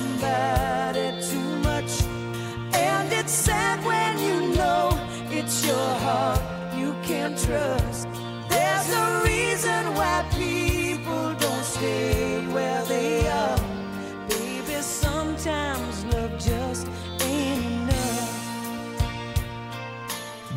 [0.00, 2.02] somebody too much.
[2.74, 4.90] And it's sad when you know
[5.30, 6.40] it's your heart
[6.76, 8.08] you can't trust.
[8.48, 13.60] There's a reason why people don't stay where they are.
[14.28, 16.86] Baby, sometimes love just
[17.22, 17.70] ain't.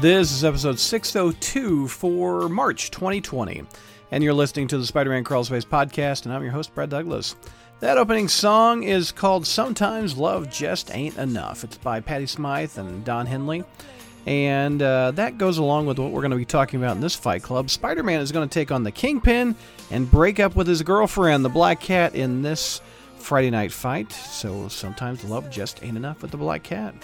[0.01, 3.63] This is episode 602 for March 2020,
[4.11, 6.89] and you're listening to the Spider Man Crawl Space podcast, and I'm your host, Brad
[6.89, 7.35] Douglas.
[7.83, 11.65] That opening song is called Sometimes Love Just Ain't Enough.
[11.65, 13.65] It's by Patty Smyth and Don Henley.
[14.25, 17.13] And uh, that goes along with what we're going to be talking about in this
[17.13, 17.69] fight club.
[17.69, 19.53] Spider Man is going to take on the Kingpin
[19.91, 22.79] and break up with his girlfriend, the Black Cat, in this
[23.17, 24.13] Friday night fight.
[24.13, 26.95] So sometimes love just ain't enough with the Black Cat.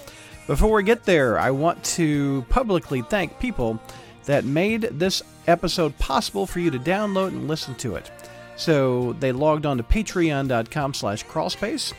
[0.47, 3.81] Before we get there, I want to publicly thank people
[4.27, 8.09] that made this episode possible for you to download and listen to it.
[8.59, 11.93] So they logged on to patreon.com slash crawlspace.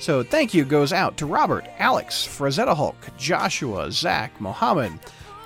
[0.00, 4.92] So thank you goes out to Robert, Alex, Frazetta Hulk, Joshua, Zach, Mohammed,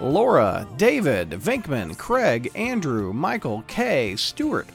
[0.00, 4.66] Laura, David, Venkman, Craig, Andrew, Michael, Kay, Stewart,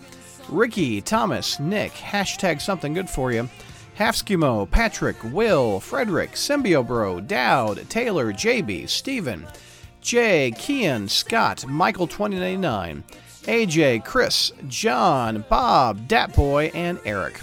[0.48, 3.50] Ricky, Thomas, Nick, hashtag something good for you,
[3.98, 9.48] Halfskimo, Patrick, Will, Frederick, Symbiobro, Dowd, Taylor, JB, Steven,
[10.02, 13.02] Jay, Kian, Scott, Michael2099,
[13.44, 17.40] AJ, Chris, John, Bob, Datboy, and Eric.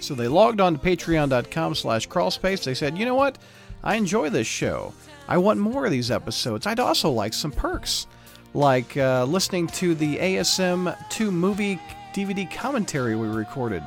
[0.00, 2.64] So they logged on to patreon.com slash crawlspace.
[2.64, 3.38] They said, you know what?
[3.82, 4.92] I enjoy this show.
[5.28, 6.66] I want more of these episodes.
[6.66, 8.06] I'd also like some perks,
[8.54, 11.78] like uh, listening to the ASM 2 movie
[12.14, 13.82] DVD commentary we recorded,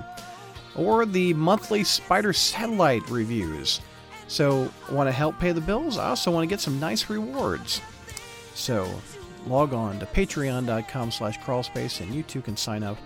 [0.76, 3.82] or the monthly Spider Satellite reviews.
[4.28, 5.98] So, want to help pay the bills?
[5.98, 7.82] I also want to get some nice rewards.
[8.54, 8.88] So,
[9.48, 12.98] log on to patreon.com slash crawlspace and you too can sign up,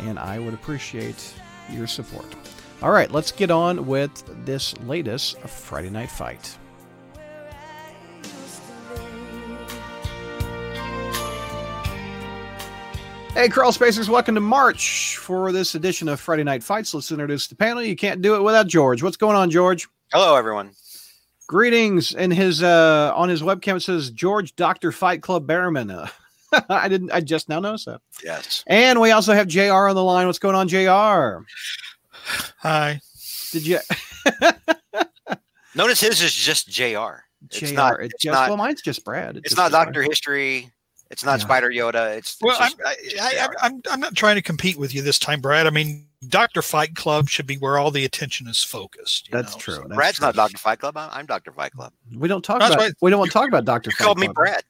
[0.00, 1.34] and I would appreciate
[1.70, 2.26] your support.
[2.82, 6.56] All right, let's get on with this latest Friday Night Fight.
[13.36, 16.94] Hey, Crawl Spacers, welcome to March for this edition of Friday Night Fights.
[16.94, 17.82] Let's introduce the panel.
[17.82, 19.02] You can't do it without George.
[19.02, 19.88] What's going on, George?
[20.10, 20.70] Hello, everyone.
[21.46, 22.14] Greetings.
[22.14, 25.90] And his uh on his webcam it says George Doctor Fight Club Bearman.
[25.90, 26.08] Uh,
[26.68, 27.10] I didn't.
[27.12, 28.00] I just now noticed that.
[28.24, 28.64] Yes.
[28.66, 29.72] And we also have Jr.
[29.72, 30.26] on the line.
[30.26, 31.44] What's going on, Jr.
[32.60, 33.00] Hi.
[33.52, 33.78] Did you?
[35.74, 37.20] Notice his is just Jr.
[37.44, 37.74] It's Jr.
[37.74, 38.00] not.
[38.00, 38.48] It's It's just, not.
[38.48, 39.36] well, mine's just Brad.
[39.36, 40.70] It's just not Doctor History.
[41.10, 41.44] It's not Yeah.
[41.44, 42.16] Spider Yoda.
[42.16, 45.02] It's, it's Well, I'm, I, just I, I'm, I'm not trying to compete with you
[45.02, 45.66] this time, Brad.
[45.66, 49.28] I mean, Doctor Fight Club should be where all the attention is focused.
[49.28, 49.74] you That's know, true.
[49.74, 50.26] so- That's Brad's true.
[50.26, 50.96] not Doctor Fight Club.
[50.96, 51.92] I'm, I'm Doctor Fight Club.
[52.16, 52.82] We don't talk That's about.
[52.82, 52.92] right.
[53.00, 53.90] We don't want to talk about Doctor.
[53.90, 54.18] Fight Club.
[54.18, 54.62] Me Brad.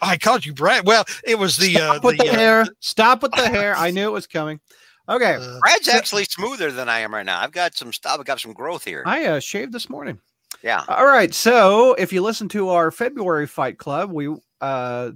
[0.00, 0.86] I called you Brad.
[0.86, 2.66] Well, it was the uh, Stop with the, uh, hair.
[2.80, 3.74] Stop with the hair.
[3.76, 4.60] I knew it was coming.
[5.08, 7.40] Okay, uh, Brad's actually smoother than I am right now.
[7.40, 8.18] I've got some stuff.
[8.20, 9.02] I've got some growth here.
[9.06, 10.18] I uh, shaved this morning.
[10.62, 10.84] Yeah.
[10.88, 11.32] All right.
[11.34, 15.10] So if you listen to our February Fight Club, we uh,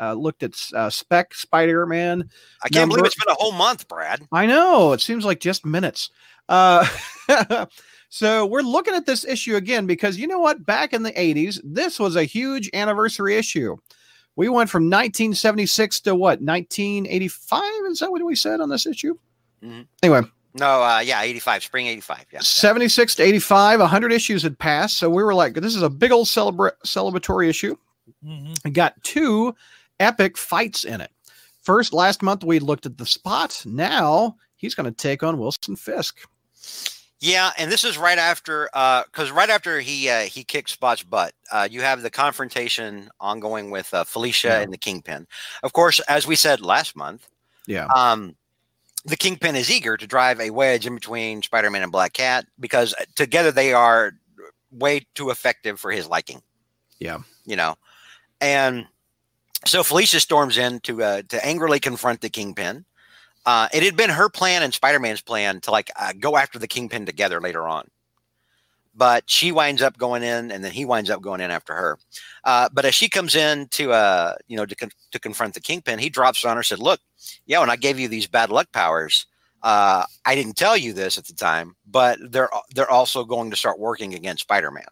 [0.00, 2.28] uh, looked at uh, Spec Spider Man.
[2.64, 4.26] I can't believe it's been a whole month, Brad.
[4.32, 6.10] I know it seems like just minutes.
[6.48, 6.86] Uh,
[8.08, 10.64] so we're looking at this issue again because you know what?
[10.66, 13.76] Back in the '80s, this was a huge anniversary issue.
[14.36, 17.62] We went from 1976 to what 1985?
[17.90, 19.14] Is that what we said on this issue?
[19.62, 19.86] Mhm.
[20.02, 20.22] Anyway,
[20.54, 22.26] No, uh, yeah, 85, spring 85.
[22.32, 22.40] Yeah.
[22.40, 24.98] 76 to 85, 100 issues had passed.
[24.98, 27.76] So we were like, this is a big old celebra- celebratory issue.
[28.24, 28.56] mhm.
[28.64, 29.54] It got two
[30.02, 31.10] epic fights in it.
[31.62, 33.62] First, last month we looked at the spot.
[33.64, 36.18] Now he's going to take on Wilson Fisk.
[37.20, 38.68] Yeah, and this is right after
[39.06, 43.70] because right after he uh, he kicked Spot's butt, uh, you have the confrontation ongoing
[43.70, 44.58] with uh, Felicia Yeah.
[44.60, 45.28] and the Kingpin.
[45.62, 47.28] Of course, as we said last month,
[47.68, 47.86] Yeah.
[47.94, 48.34] um,
[49.04, 52.92] the Kingpin is eager to drive a wedge in between Spider-Man and Black Cat because
[53.00, 54.14] uh, together they are
[54.72, 56.42] way too effective for his liking.
[56.98, 57.18] Yeah.
[57.44, 57.76] you know,
[58.40, 58.86] and
[59.66, 62.84] so Felicia storms in to uh, to angrily confront the Kingpin.
[63.44, 66.68] Uh, it had been her plan and Spider-Man's plan to like uh, go after the
[66.68, 67.88] Kingpin together later on,
[68.94, 71.98] but she winds up going in, and then he winds up going in after her.
[72.44, 75.60] Uh, but as she comes in to uh, you know to con- to confront the
[75.60, 77.00] Kingpin, he drops on her, and said, "Look,
[77.46, 79.26] yeah, when I gave you these bad luck powers,
[79.62, 83.56] uh, I didn't tell you this at the time, but they're they're also going to
[83.56, 84.84] start working against Spider-Man."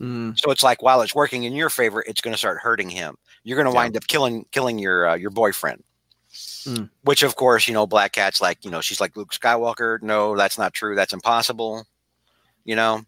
[0.00, 2.88] Mm, So it's like while it's working in your favor, it's going to start hurting
[2.88, 3.16] him.
[3.44, 3.82] You're going to Yeah.
[3.84, 5.82] wind up killing killing your uh, your boyfriend.
[6.32, 6.90] Mm.
[7.02, 10.00] Which of course, you know, Black Cat's like, you know, she's like Luke Skywalker.
[10.02, 10.94] No, that's not true.
[10.94, 11.86] That's impossible.
[12.64, 13.02] You know.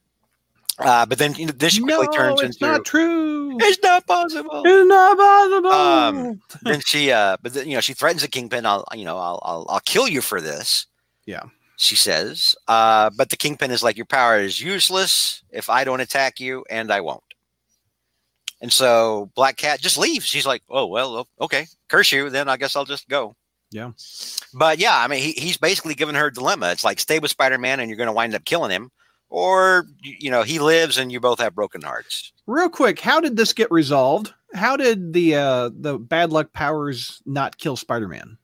[0.79, 3.56] Uh, but then you know, this quickly no, turns it's into not true.
[3.61, 4.62] it's not possible.
[4.64, 5.70] It's not possible.
[5.70, 9.19] Um, then she uh but then you know she threatens the kingpin i'll you know
[9.19, 10.87] i'll i'll, I'll kill you for this
[11.26, 11.43] Yeah.
[11.76, 12.56] she says.
[12.69, 16.64] Uh, but the Kingpin is like, Your power is useless if I don't attack you,
[16.70, 17.23] and I won't.
[18.62, 20.25] And so Black Cat just leaves.
[20.25, 22.31] She's like, Oh, well, okay, curse you.
[22.31, 23.37] Then I guess I'll just go.
[23.73, 23.91] Yeah.
[24.55, 26.70] But yeah, I mean, he, he's basically given her a dilemma.
[26.70, 28.91] It's like, stay with Spider Man and you're going to wind up killing him,
[29.31, 32.32] or, you you know, he lives and you both have broken hearts.
[32.47, 34.32] Real quick, how did this get resolved?
[34.55, 38.37] How did the uh the bad luck powers not kill Spider-Man?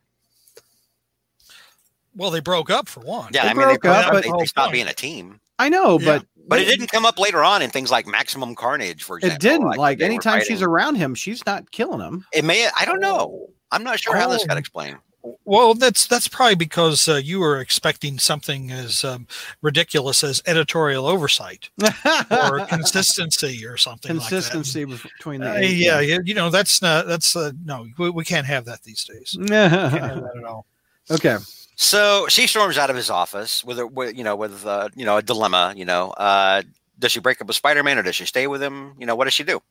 [2.17, 3.31] Well, they broke up for one.
[3.32, 5.41] Yeah, They I mean, they, broke up, they, but- they stopped being a team.
[5.59, 6.19] I know, Yeah.
[6.19, 9.37] but But it didn't come up later on in things like Maximum Carnage, for example.
[9.37, 9.77] it didn't.
[9.77, 12.25] Like, they were anytime she's around him, she's not killing him.
[12.33, 12.69] it may.
[12.79, 13.49] I don't know.
[13.71, 14.61] I'm not sure how this got Oh.
[14.61, 14.99] explained.
[15.45, 19.27] Well, that's that's probably because uh, you were expecting something as um,
[19.61, 21.69] ridiculous as editorial oversight
[22.31, 25.57] or consistency or something Consistency between the that.
[25.57, 28.83] Uh, yeah, yeah, you know that's not that's uh, no, we, we can't have that
[28.85, 29.37] these days.
[29.49, 30.65] Can't have that at all.
[31.11, 31.37] okay.
[31.81, 35.05] So she storms out of his office with a, with, you know, with uh, you
[35.05, 35.75] know, a dilemma.
[35.77, 36.63] You know, uh,
[36.99, 38.95] does she break up with Spider-Man or does she stay with him?
[38.99, 39.63] You know, what does she do?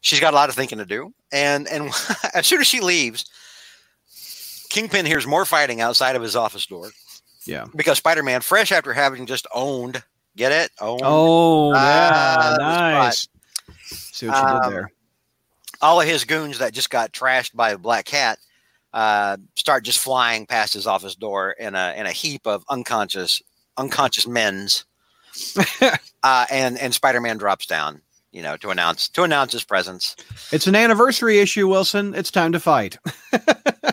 [0.00, 1.90] She's got a lot of thinking to do, and and
[2.34, 3.24] as soon as she leaves,
[4.68, 6.90] Kingpin hears more fighting outside of his office door
[7.46, 7.66] Yeah.
[7.74, 10.02] because Spider-Man, fresh after having just owned,
[10.36, 12.50] get it, owned Oh, Ah, yeah.
[12.52, 13.28] the Nice.
[13.82, 14.92] See what you Um, did there.
[15.82, 18.38] all of his goons that just got trashed by the Black Cat
[18.94, 23.42] uh, start just flying past his office door in a in a heap of unconscious
[23.76, 24.84] unconscious men's,
[26.22, 28.00] uh, and and Spider Man drops down,
[28.30, 30.14] you know, to announce to announce his presence.
[30.52, 32.14] It's an anniversary issue, Wilson.
[32.14, 32.96] It's time to fight.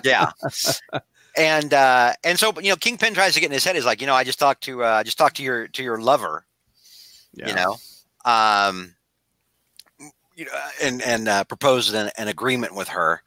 [0.03, 0.31] Yeah.
[1.37, 3.75] And uh, and so you know, Kingpin tries to get in his head.
[3.75, 5.83] He's like, you know, I just talked to uh, I just talked to your to
[5.83, 6.45] your lover,
[7.33, 7.75] you know,
[8.25, 8.95] um,
[10.35, 10.51] you know,
[10.81, 13.21] and and uh, proposed an, an agreement with her.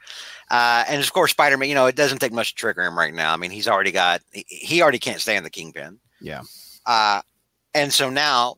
[0.55, 1.69] Uh, and of course, Spider Man.
[1.69, 3.33] You know, it doesn't take much to trigger him right now.
[3.33, 5.99] I mean, he's already got he, already can't stand the Kingpin.
[6.21, 6.43] Yeah.
[6.87, 7.23] Uh,
[7.75, 8.57] and so now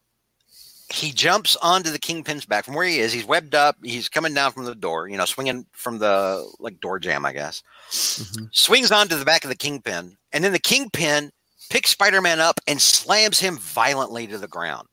[0.92, 3.12] he jumps onto the Kingpin's back from where he is.
[3.14, 3.76] He's webbed up.
[3.82, 5.08] He's coming down from the door.
[5.08, 7.62] You know, swinging from the like door jam, I guess.
[7.90, 8.48] Mhm.
[8.52, 11.32] Swings onto the back of the Kingpin, and then the Kingpin
[11.70, 14.86] picks Spider Man up and slams him violently to the ground.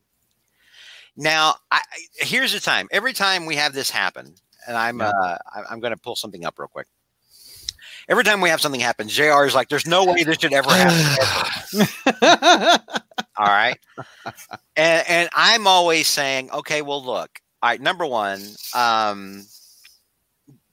[1.15, 1.81] Now, I-
[2.15, 2.87] here's the time.
[2.91, 4.35] Every time we have this happen,
[4.67, 5.09] and I'm Yeah.
[5.09, 5.37] uh,
[5.69, 6.87] I'm going to pull something up real quick.
[8.09, 9.45] Every time we have something happen, Jr.
[9.45, 11.87] is like, "There's no way this should ever happen."
[12.21, 12.79] ever."
[13.37, 13.77] All right,
[14.75, 17.81] and and I'm always saying, okay, well, look, all right.
[17.81, 18.41] Number one,
[18.75, 19.45] um,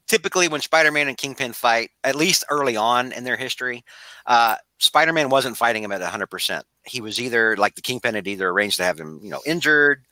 [0.09, 3.85] typically when Spider-Man and Kingpin fight, at least early on in their history,
[4.27, 6.27] uh, Spider-Man wasn't fighting him at 100.
[6.27, 9.41] percent He was either like the Kingpin had either arranged to have him, you know,
[9.47, 10.05] injured,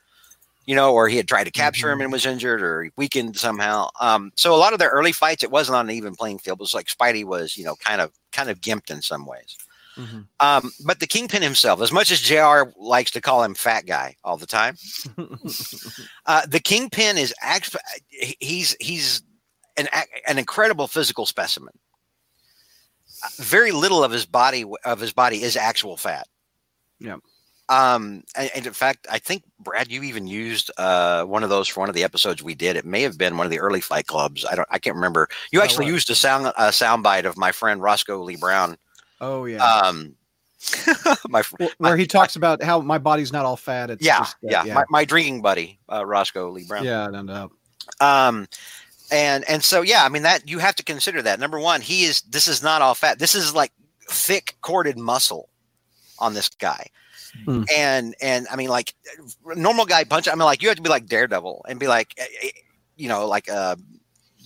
[0.69, 3.89] you know, or he had tried to capture him and was injured, or weakened somehow.
[4.01, 6.59] Um, so a lot of their early fights, it wasn't on an even playing field.
[6.59, 9.57] It was like Spidey was, you know, kind of kind of gimped in some ways.
[9.97, 10.27] Mhm.
[10.41, 14.15] Um, but the Kingpin himself, as much as JR likes to call him fat guy
[14.25, 14.77] all the time,
[16.27, 17.81] uh, the Kingpin is actually
[18.11, 19.23] he's he's
[19.79, 19.89] an
[20.27, 21.73] an incredible physical specimen.
[23.25, 26.29] Uh, Very little of his body of his body is actual fat.
[27.01, 27.21] Yep.
[27.71, 31.69] Um, and, and in fact, I think Brad, you even used uh one of those
[31.69, 32.77] for one of the episodes we did.
[32.77, 34.45] It may have been one of the early Fight Clubs.
[34.47, 35.29] I don't, I can't remember.
[35.53, 35.93] You Oh, actually right.
[35.95, 38.77] used a sound a soundbite of my friend Roscoe Lee Browne.
[39.21, 39.63] oh yeah.
[39.65, 40.15] Um,
[41.29, 43.91] my Wh- where he talks about how my body's not all fat.
[43.91, 46.85] It's yeah, just, uh, yeah, yeah, My, my drinking buddy, uh, Roscoe Lee Browne.
[46.85, 47.53] yeah, no doubt.
[48.01, 48.49] Um,
[49.13, 51.39] and and so yeah, I mean that you have to consider that.
[51.39, 53.19] Number one, he is this is not all fat.
[53.19, 53.73] This is like
[54.11, 55.49] thick corded muscle
[56.19, 56.87] on this guy.
[57.45, 57.65] Hmm.
[57.77, 58.95] And and I mean like
[59.57, 60.29] normal guy punch.
[60.29, 62.51] I mean like you have to be like Daredevil and be like, eh, eh,
[62.97, 63.77] you know, like uh,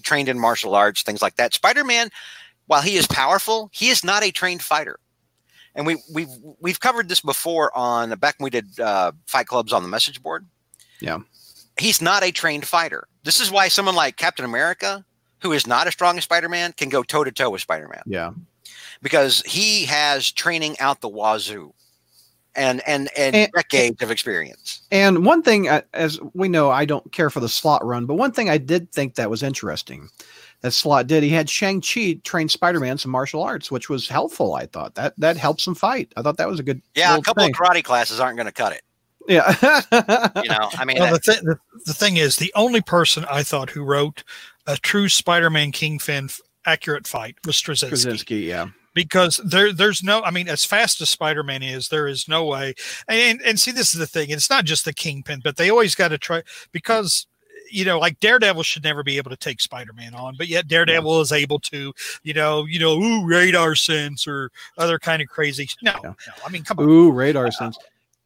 [0.03, 1.55] trained in martial arts, things like that.
[1.55, 2.11] Spider Man,
[2.67, 4.99] while he is powerful, he is not a trained fighter.
[5.75, 6.29] And we we've
[6.61, 10.23] we've covered this before on back when we did uh, fight clubs on the message
[10.23, 10.47] board.
[11.01, 11.19] Yeah.
[11.79, 13.09] he's not a trained fighter.
[13.25, 15.05] This is why someone like Captain America,
[15.41, 17.89] who is not as strong as Spider Man, can go toe to toe with Spider
[17.89, 18.33] Man Yeah.
[19.01, 21.73] because he has training out the wazoo,
[22.55, 24.83] and and and, And- decades of experience.
[24.91, 28.15] And one thing, uh, as we know, I don't care for the Slott run, but
[28.15, 30.09] one thing I did think that was interesting
[30.61, 31.23] that Slott did.
[31.23, 34.55] He had Shang Chi train Spider Man some martial arts, which was helpful.
[34.55, 36.13] I thought that that helps him fight.
[36.17, 36.81] I thought that was a good.
[36.95, 37.53] Yeah, a couple thing.
[37.53, 38.83] of karate classes aren't going to cut it.
[39.29, 39.55] Yeah.
[40.43, 41.57] You know, I mean, Well, the, th- the,
[41.87, 44.25] the thing is, the only person I thought who wrote
[44.67, 47.89] a true Spider-Man Kingpin f- accurate fight was Straczynski.
[47.89, 48.67] Krasinski, yeah.
[48.95, 52.75] Because there there's no I mean as fast as Spider-Man is there is no way
[53.09, 55.95] and and see this is the thing it's not just the kingpin but they always
[55.95, 57.27] got to try because
[57.73, 61.23] you know, like Daredevil should never be able to take Spider-Man on, but yet Daredevil
[61.23, 65.67] is able to, you know, you know, ooh, radar sense or other kind of crazy.
[65.81, 66.11] No, Yeah.
[66.11, 66.33] no.
[66.45, 66.89] I mean, come on.
[66.89, 67.79] Ooh, radar uh, sense.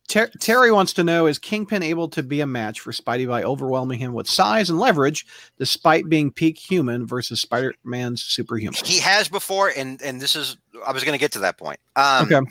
[0.08, 3.42] Ter- Terry wants to know Is Kingpin able to be a match for Spidey by
[3.42, 5.26] overwhelming him with size and leverage,
[5.58, 8.74] despite being peak human versus Spider Man's superhuman?
[8.84, 11.80] He has before, and and this is I was going to get to that point.
[11.96, 12.50] Um, Okay.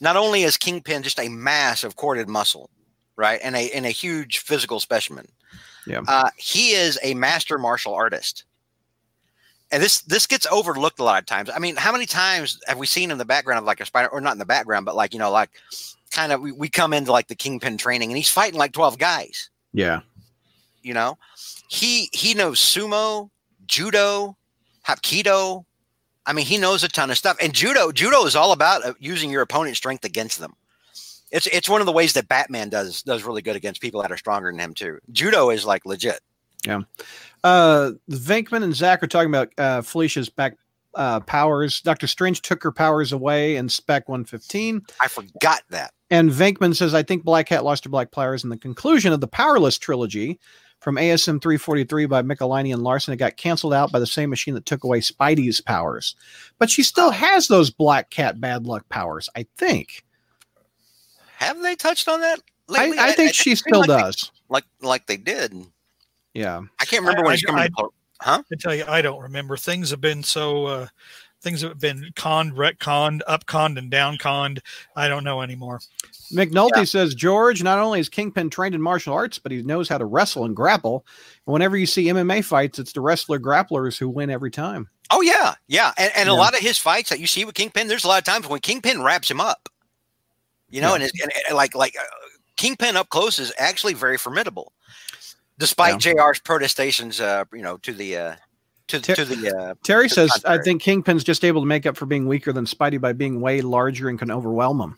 [0.00, 2.68] Not only is Kingpin just a mass of corded muscle,
[3.16, 5.26] right, and a and a huge physical specimen.
[5.86, 6.02] Yeah.
[6.06, 8.44] Uh, he is a master martial artist.
[9.72, 11.50] And this this gets overlooked a lot of times.
[11.52, 14.08] I mean, how many times have we seen in the background of like a spider,
[14.08, 15.50] or not in the background, but like you know, like
[16.16, 18.98] kind of we, we come into like the Kingpin training, and he's fighting like twelve
[18.98, 19.50] guys.
[19.72, 20.00] Yeah.
[20.82, 21.18] you know
[21.68, 23.28] he he knows sumo
[23.66, 24.36] judo
[24.86, 25.64] hapkido
[26.24, 28.94] i mean he knows a ton of stuff and judo judo is all about uh,
[29.00, 30.54] using your opponent's strength against them
[31.32, 34.12] it's it's one of the ways that batman does does really good against people that
[34.12, 36.20] are stronger than him too judo is like legit
[36.64, 36.82] Yeah.
[37.44, 40.56] Uh, Venkman and Zach are talking about uh, Felicia's back
[40.96, 41.80] uh, powers.
[41.82, 44.82] Doctor Strange took her powers away in Spec 115.
[45.00, 48.50] i forgot that And Venkman says, I think Black Cat lost her black powers in
[48.50, 50.40] the conclusion of the Powerless trilogy
[50.80, 53.14] from ASM 343 by Michelinie and Larsen.
[53.14, 56.16] It got canceled out by the same machine that took away Spidey's powers.
[56.58, 60.04] But she still has those Black Cat bad luck powers, I think.
[61.38, 62.98] have they touched on that I, lately?
[62.98, 64.30] I think it she seems still like they- does.
[64.48, 65.54] like like they did
[66.34, 66.62] Yeah.
[66.80, 67.82] i can't remember I- when I- it's coming I-
[68.20, 69.56] to clo- I tell you, I don't remember.
[69.56, 70.86] Things have been so, uh,
[71.42, 74.60] things have been conned, retconned, upconned, and downconned.
[74.96, 75.80] I don't know anymore.
[76.32, 79.98] McNulty says George not only is Kingpin trained in martial arts, but he knows how
[79.98, 81.06] to wrestle and grapple.
[81.46, 84.88] And whenever you see MMA fights, it's the wrestler grapplers who win every time.
[85.12, 87.86] oh yeah yeah and, and a lot of his fights that you see with kingpin
[87.86, 89.68] there's a lot of times when kingpin wraps him up
[90.68, 90.94] you know Yeah.
[90.96, 92.02] and, it's, and, and like like uh,
[92.56, 94.72] kingpin up close is actually very formidable
[95.58, 98.36] despite jr's protestations uh you know to the uh
[98.88, 101.66] to, Ter- to the uh Terry To the says, I think Kingpin's just able to
[101.66, 104.96] make up for being weaker than Spidey by being way larger and can overwhelm him.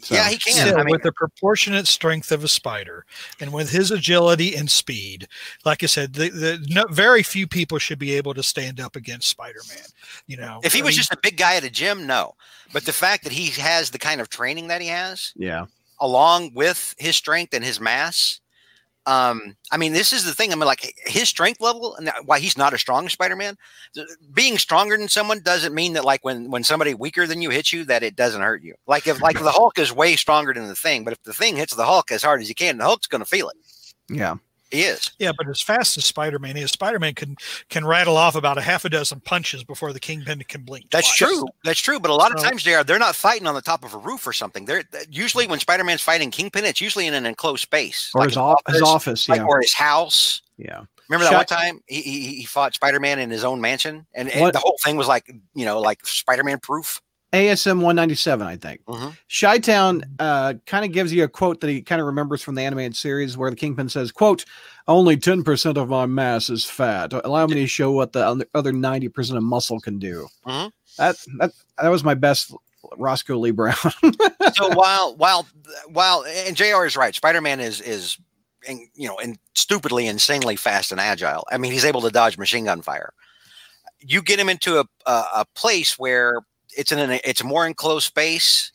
[0.00, 3.06] So, yeah he can Still, i mean with the proportionate strength of a spider
[3.40, 5.26] and with his agility and speed,
[5.64, 8.96] like I said, the, the no, very few people should be able to stand up
[8.96, 9.86] against Spider-Man.
[10.26, 12.34] You know, if he I was mean, just a big guy at a gym no
[12.72, 15.66] but the fact that he has the kind of training that he has Yeah.
[16.00, 18.40] along with his strength and his mass.
[19.06, 20.52] Um, I mean, this is the thing.
[20.52, 23.56] I mean, like his strength level, and why he's not a strong Spider-Man.
[24.32, 27.72] Being stronger than someone doesn't mean that, like, when when somebody weaker than you hits
[27.72, 28.74] you, that it doesn't hurt you.
[28.86, 31.56] Like if like the Hulk is way stronger than the thing, but if the thing
[31.56, 33.56] hits the Hulk as hard as he can, the Hulk's going to feel it.
[34.08, 34.36] Yeah.
[34.74, 35.10] He is.
[35.18, 37.36] yeah, but as fast as Spider-Man is, Spider-Man can
[37.70, 40.90] can rattle off about a half a dozen punches before the Kingpin can blink.
[40.90, 41.30] That's twice.
[41.30, 41.44] true.
[41.64, 42.00] That's true.
[42.00, 43.98] But a lot of times they are they're not fighting on the top of a
[43.98, 44.64] roof or something.
[44.64, 48.36] They're usually when Spider-Man's fighting Kingpin, it's usually in an enclosed space, Or like his,
[48.36, 49.28] off- his office.
[49.28, 49.46] like, Yeah.
[49.46, 50.42] or his house.
[50.58, 50.82] yeah.
[51.10, 54.06] Remember that Shut- one time he, he, he fought Spider Man in his own mansion,
[54.14, 57.02] and, and the whole thing was like you know like Spider Man proof.
[57.34, 58.84] ASM 197, I think.
[58.86, 59.62] Mhm.
[59.62, 62.62] Town uh, kind of gives you a quote that he kind of remembers from the
[62.62, 64.44] animated series where the Kingpin says, quote,
[64.86, 67.12] only 10% of my mass is fat.
[67.12, 70.28] Allow me to show what the other- other 90% of muscle can do.
[70.46, 70.70] Mhm.
[70.98, 71.50] That, that
[71.82, 72.54] that was my best
[72.96, 73.74] Roscoe Lee Browne.
[74.54, 75.48] So while while
[75.88, 76.84] while and Jr.
[76.84, 78.16] is right, Spider Man is is
[78.94, 81.44] you know and stupidly insanely fast and agile.
[81.50, 83.12] I mean, he's able to dodge machine gun fire.
[83.98, 86.42] You get him into a a, a place where
[86.76, 88.70] it's in an it's a more enclosed space.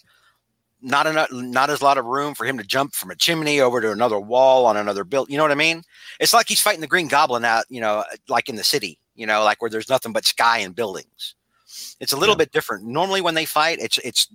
[0.81, 3.59] Not enough, not as a lot of room for him to jump from a chimney
[3.59, 5.29] over to another wall on another build.
[5.29, 5.83] You know what I mean?
[6.21, 9.27] It's like he's fighting the Green Goblin out, you know, like in the city, you
[9.27, 11.35] know, like where there's nothing but sky and buildings.
[11.99, 12.39] It's a little Yeah.
[12.45, 12.85] bit different.
[12.85, 14.29] Normally, when they fight, it's it's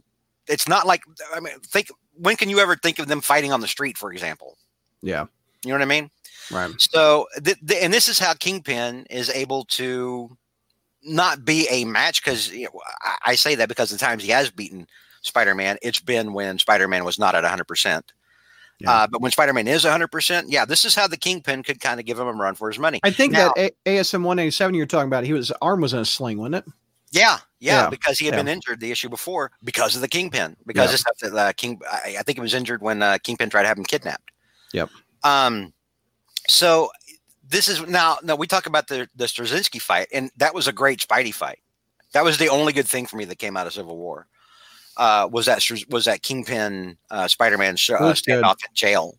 [0.46, 1.00] it's not like
[1.34, 4.12] I mean, think when can you ever think of them fighting on the street, for
[4.12, 4.58] example?
[5.02, 5.24] yeah.
[5.64, 6.10] You know what I mean?
[6.50, 6.74] Right.
[6.78, 10.36] So, th- th- and this is how Kingpin is able to
[11.04, 12.80] not be a match because you know,
[13.24, 14.86] I, say that because the times he has beaten
[15.22, 17.64] Spider-Man, it's been when Spider-Man was not at 100.
[17.64, 18.12] percent
[18.80, 18.90] Yeah.
[18.90, 22.00] Uh, but when Spider-Man is 100, percent yeah, this is how the Kingpin could kind
[22.00, 23.00] of give him a run for his money.
[23.02, 26.00] I think Now- that a- ASM 187 you're talking about, he was arm was in
[26.00, 26.64] a sling, wasn't it?
[27.10, 28.40] Yeah, yeah, Yeah, because he had yeah.
[28.40, 30.56] been injured the issue before because of the Kingpin.
[30.66, 30.92] Because Yeah.
[30.94, 33.62] it's stuff that uh, King, I, I think he was injured when uh, Kingpin tried
[33.62, 34.30] to have him kidnapped.
[34.72, 34.90] Yep.
[35.22, 35.72] Um,
[36.48, 36.90] so
[37.46, 38.18] this is now.
[38.22, 41.58] Now we talk about the the Straczynski fight, and that was a great Spidey fight.
[42.12, 44.26] That was the only good thing for me that came out of Civil War.
[44.96, 49.18] Uh, was that was that Kingpin uh, Spider Man sh- uh, standoff in jail?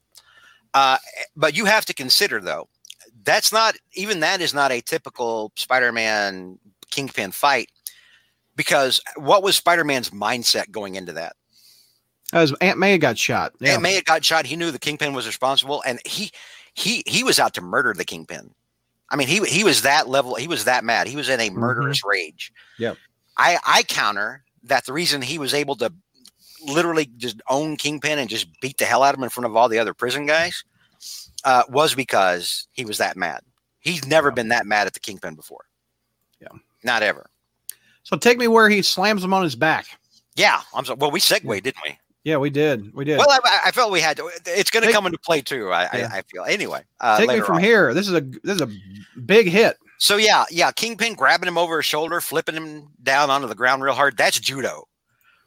[0.74, 0.98] Uh,
[1.36, 2.67] but you have to consider though,
[3.24, 6.60] that's not even that is not a typical Spider Man
[6.91, 7.70] Kingpin fight
[8.55, 11.36] because what was Spider-Man's mindset going into that?
[12.34, 13.53] As Aunt May got shot.
[13.60, 13.74] Yeah.
[13.74, 14.46] Aunt May had got shot.
[14.46, 16.32] He knew the Kingpin was responsible, and he
[16.75, 18.53] he he was out to murder the kingpin.
[19.10, 20.36] I mean, he he was that level.
[20.36, 21.08] He was that mad.
[21.08, 22.51] He was in a murderous rage.
[22.77, 22.94] Yeah.
[23.38, 25.91] I I counter that the reason he was able to
[26.65, 29.55] literally just own Kingpin and just beat the hell out of him in front of
[29.55, 30.63] all the other prison guys
[31.44, 33.41] uh, was because he was that mad.
[33.79, 34.34] He's never Yeah.
[34.36, 35.65] been that mad at the Kingpin before.
[36.41, 36.48] Yeah.
[36.84, 37.29] Not ever.
[38.03, 39.86] So take me where he slams him on his back.
[40.36, 40.62] Yeah.
[40.74, 41.98] I'm so, well, we segued, didn't we?
[42.25, 42.91] Yeah, we did.
[42.96, 43.20] We did.
[43.20, 44.29] Well, I, I felt we had to.
[44.48, 45.72] It's going to come into play too.
[45.72, 46.10] I, Yeah.
[46.12, 46.44] I, I feel.
[46.44, 47.63] Anyway, uh, take me from on.
[47.63, 47.94] here.
[47.94, 48.70] This is a this is a
[49.22, 49.77] big hit.
[50.00, 53.84] So yeah, yeah, Kingpin grabbing him over his shoulder, flipping him down onto the ground
[53.84, 54.17] real hard.
[54.17, 54.88] That's judo,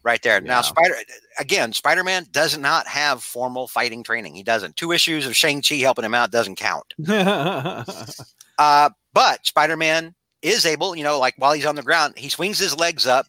[0.05, 0.41] right there.
[0.41, 0.95] Now, Spider
[1.41, 4.37] again, Spider Man does not have formal fighting training.
[4.37, 4.77] He doesn't.
[4.77, 6.95] Two issues of Shang Chi helping him out doesn't count.
[8.59, 12.29] Uh, but Spider Man is able, you know, like while he's on the ground, he
[12.29, 13.27] swings his legs up,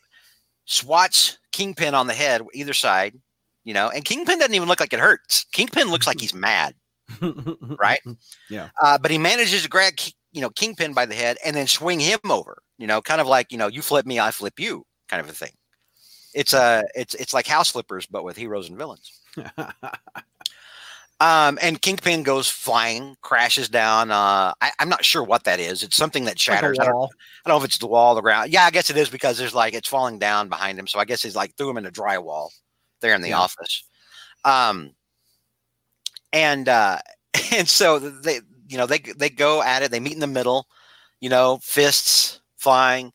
[0.66, 3.14] swats Kingpin on the head either side,
[3.70, 5.46] you know, and Kingpin doesn't even look like it hurts.
[5.52, 6.74] Kingpin looks like he's mad.
[7.80, 8.00] Right?
[8.50, 8.70] Yeah.
[8.82, 9.94] Uh, but he manages to grab,
[10.32, 12.64] you know, Kingpin by the head and then swing him over.
[12.80, 15.30] You know, kind of like you know, you flip me, I flip you, kind of
[15.30, 15.52] a thing.
[16.34, 19.22] It's uh it's it's like house flippers, but with heroes and villains.
[21.22, 24.10] Um, and Kingpin goes flying, crashes down.
[24.10, 25.84] Uh, I, I'm not sure what that is.
[25.84, 26.80] It's something that Like shatters.
[26.80, 26.96] I, don't.
[26.96, 28.54] I don't know if it's the wall, the ground.
[28.54, 30.88] Yeah, I guess it is because there's like it's falling down behind him.
[30.88, 32.52] So I guess he's like threw him in a drywall
[33.02, 33.40] there in the Yeah.
[33.40, 33.84] office.
[34.46, 34.94] Um,
[36.34, 37.00] and uh,
[37.54, 39.92] and so they, you know, they they go at it.
[39.92, 40.68] They meet in the middle.
[41.20, 43.12] You know, fists flying.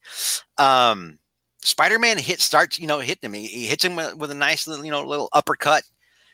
[0.58, 1.18] Um,
[1.62, 3.32] Spider-Man hit starts, you know, hitting him.
[3.32, 5.82] He, he hits him with, with a nice little, you know, little uppercut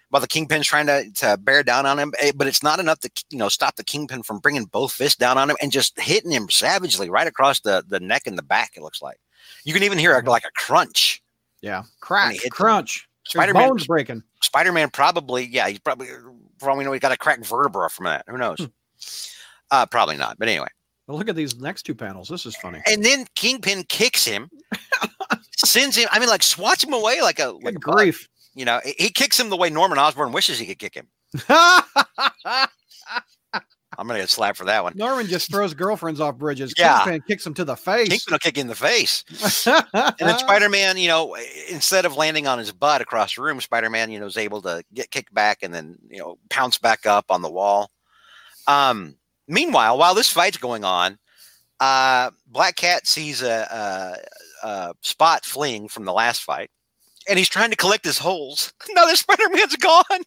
[0.09, 2.13] while the Kingpin's trying to, to bear down on him.
[2.19, 5.17] eh, But it's not enough to, you know, stop the Kingpin from bringing both fists
[5.17, 8.43] down on him and just hitting him savagely right across the, the neck and the
[8.43, 9.21] back, it looks like.
[9.63, 11.23] You can even hear a, like a crunch.
[11.61, 11.85] Yeah.
[12.01, 12.31] Crack.
[12.43, 12.51] hits him.
[13.31, 14.23] Spider-Man, bones breaking.
[14.43, 16.09] Spider-Man probably, yeah, he's probably,
[16.59, 18.25] probably know he got a cracked vertebra from that.
[18.29, 18.59] Who knows?
[18.59, 18.65] Hmm.
[19.71, 20.39] Uh, probably not.
[20.39, 20.69] But anyway.
[21.07, 22.29] Well, look at these next two panels.
[22.29, 22.81] This is funny.
[22.87, 24.49] And then Kingpin kicks him,
[25.57, 27.97] sends him, I mean, like swats him away like a, like Good a bug.
[27.97, 28.29] grief.
[28.55, 31.07] You know, he- he kicks him the way Norman Osborn wishes he could kick him.
[34.01, 34.95] I'm gonna get slapped for that one.
[34.97, 36.73] Norman just throws girlfriends off bridges.
[36.79, 37.05] Yeah.
[37.05, 38.09] Kingpin kicks him to the face.
[38.09, 39.25] Kingpin will kick in the face.
[39.67, 41.37] And then Spider-Man, you know,
[41.69, 44.83] instead of landing on his butt across the room, Spider-Man, you know, is able to
[44.95, 47.91] get kicked back and then, you know, pounce back up on the wall.
[48.67, 49.17] Um,
[49.49, 51.19] meanwhile, while this fight's going on,
[51.79, 54.17] uh, Black Cat sees a,
[54.63, 56.71] a, a spot fleeing from the last fight,
[57.29, 58.73] and he's trying to collect his holes.
[58.95, 60.23] Now that Spider-Man's gone.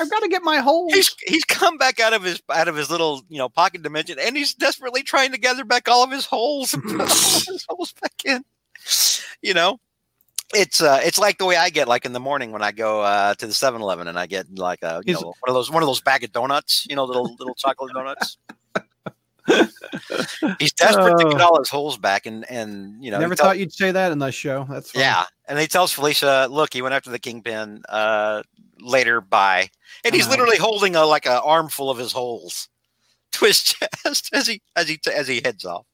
[0.00, 0.92] I've got to get my holes.
[0.94, 4.18] He's he's come back out of his out of his little you know pocket dimension,
[4.20, 7.44] and he's desperately trying to gather back all of his holes and put all of
[7.46, 8.44] his holes back in.
[9.42, 9.80] You know,
[10.54, 13.02] it's uh it's like the way I get like in the morning when I go
[13.02, 15.70] uh to the 7-Eleven and I get like a you He's- know one of those
[15.70, 18.38] one of those bag of donuts, you know, little little chocolate donuts.
[20.58, 23.72] He's desperate to get all his holes back, and and you know, Never thought you'd
[23.72, 24.66] say that in the show.
[24.68, 25.04] That's funny.
[25.04, 27.82] yeah, and he tells Felicia, "Look, he went after the kingpin.
[27.88, 28.42] Uh,
[28.80, 29.68] later, by,
[30.04, 30.32] And he's Uh-huh.
[30.32, 32.68] literally holding a like a armful of his holes
[33.32, 35.86] to his chest as he as he as he heads off.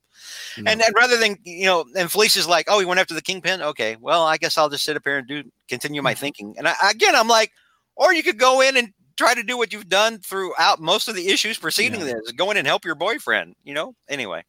[0.57, 0.71] No.
[0.73, 3.63] And and rather than you know, and Felicia's like, "Oh, he went after the kingpin.
[3.63, 6.67] Okay, well, I guess I'll just sit up here and do continue my thinking." And
[6.69, 7.51] I, again, I'm like,
[7.97, 11.15] or you could go in and try to do what you've done throughout most of
[11.15, 12.15] the issues preceding Yeah.
[12.15, 12.33] this.
[12.33, 13.55] Go in and help your boyfriend.
[13.63, 13.95] You know.
[14.09, 14.45] Anyway.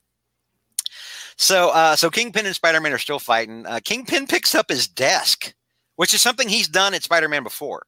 [1.38, 3.66] So, uh, so Kingpin and Spider-Man are still fighting.
[3.66, 5.54] Uh, Kingpin picks up his desk,
[5.96, 7.84] which is something he's done at Spider-Man before.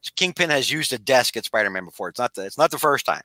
[0.00, 2.08] So Kingpin has used a desk at Spider-Man before.
[2.08, 3.22] It's not the it's not the first time.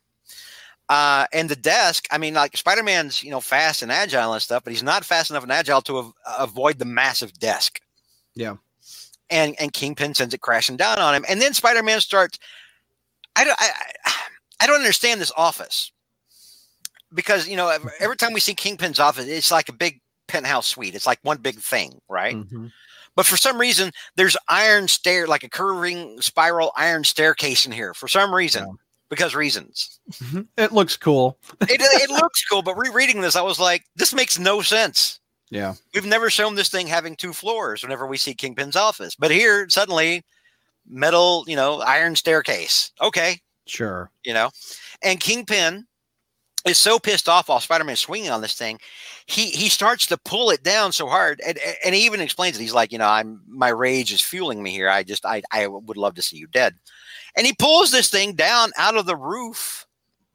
[0.89, 4.63] Uh, and the desk, I mean, like Spider-Man's, you know, fast and agile and stuff,
[4.63, 7.79] but he's not fast enough and agile to av- avoid the massive desk.
[8.35, 8.55] Yeah.
[9.29, 12.37] And and Kingpin sends it crashing down on him, and then Spider-Man starts.
[13.35, 13.69] I don't I,
[14.59, 15.91] I- don't understand this office
[17.13, 20.95] because you know every time we see Kingpin's office, it's like a big penthouse suite.
[20.95, 22.35] It's like one big thing, right?
[22.35, 22.71] Mhm.
[23.15, 27.93] But for some reason, there's iron stair, like a curving spiral iron staircase in here.
[27.93, 28.73] For some reason, Yeah.
[29.09, 29.99] because reasons,
[30.57, 31.37] It looks cool.
[31.61, 32.63] it, it looks cool.
[32.63, 35.19] But rereading this, I was like, this makes no sense.
[35.51, 35.75] Yeah.
[35.93, 37.83] We've never shown this thing having two floors.
[37.83, 40.23] Whenever we see Kingpin's office, but here suddenly,
[40.87, 42.91] metal, you know, iron staircase.
[43.01, 44.11] Okay, Sure.
[44.23, 44.49] you know,
[45.01, 45.85] and Kingpin
[46.65, 48.79] is so pissed off while Spider-Man's swinging on this thing,
[49.25, 52.61] he he starts to pull it down so hard, and and he even explains it.
[52.61, 54.89] He's like, you know, I'm my rage is fueling me here.
[54.89, 56.75] I just I I would love to see you dead,
[57.37, 59.85] and he pulls this thing down out of the roof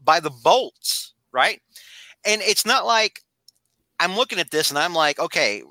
[0.02, 1.60] by the bolts, right?
[2.26, 3.22] And it's not like
[4.00, 5.62] I'm looking at this and I'm like, okay,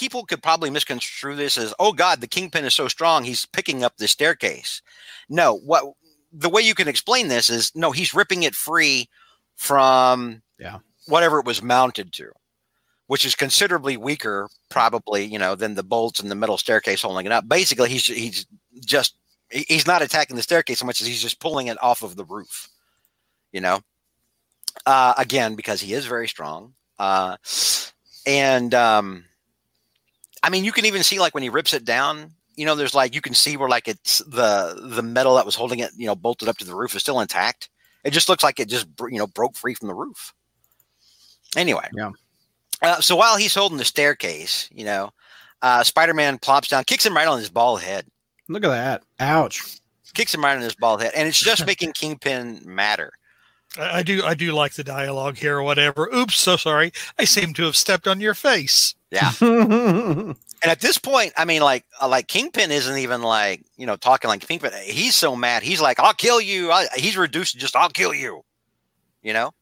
[0.00, 3.84] people could probably misconstrue this as, oh God, the kingpin is so strong, he's picking
[3.84, 4.80] up the staircase.
[5.28, 5.84] No, what
[6.32, 9.10] the way you can explain this is no, he's ripping it free
[9.56, 10.78] from Yeah.
[11.06, 12.32] whatever it was mounted to,
[13.08, 17.26] which is considerably weaker, probably you know, than the bolts in the metal staircase holding
[17.26, 17.46] it up.
[17.46, 18.46] Basically, he's he's
[18.84, 19.16] just
[19.50, 22.24] he's not attacking the staircase so much as he's just pulling it off of the
[22.24, 22.70] roof.
[23.52, 23.80] You know,
[24.86, 27.36] uh, again because he is very strong, uh,
[28.26, 29.24] and um,
[30.42, 32.32] I mean you can even see like when he rips it down.
[32.56, 35.54] You know, there's like you can see where like it's the the metal that was
[35.54, 37.70] holding it, you know, bolted up to the roof is still intact.
[38.04, 40.32] It just looks like it just you know broke free from the roof.
[41.56, 42.10] Anyway, Yeah.
[42.82, 45.10] Uh, so while he's holding the staircase, you know,
[45.62, 48.06] uh, Spider-Man plops down, kicks him right on his bald head,
[48.48, 49.02] Look at that.
[49.20, 49.62] Ouch.
[50.14, 53.12] kicks him right on his bald head, and it's just making Kingpin madder.
[53.78, 56.08] I, I do I do like the dialogue here or whatever.
[56.14, 56.92] Oops, so sorry.
[57.18, 58.94] I seem to have stepped on your face.
[59.10, 63.86] Yeah, and at this point, I mean, like, uh, like Kingpin isn't even like you
[63.86, 64.72] know talking like Kingpin.
[64.84, 65.62] He's so mad.
[65.62, 68.42] He's like, "I'll kill you." I, he's reduced to just, "I'll kill you."
[69.22, 69.52] You know,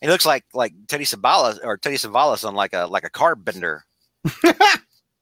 [0.00, 3.44] he looks like like Teddy Savalas or Teddy Savalas on like a like a carb
[3.44, 3.84] bender.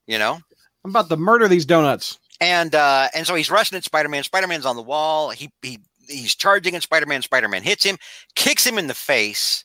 [0.07, 0.39] you know.
[0.85, 2.17] I'm about to murder these donuts.
[2.39, 6.35] and uh and so he's rushing at spider-man spider-man's on the wall he he he's
[6.35, 7.97] charging at spider-man spider-man hits him
[8.35, 9.63] kicks him in the face.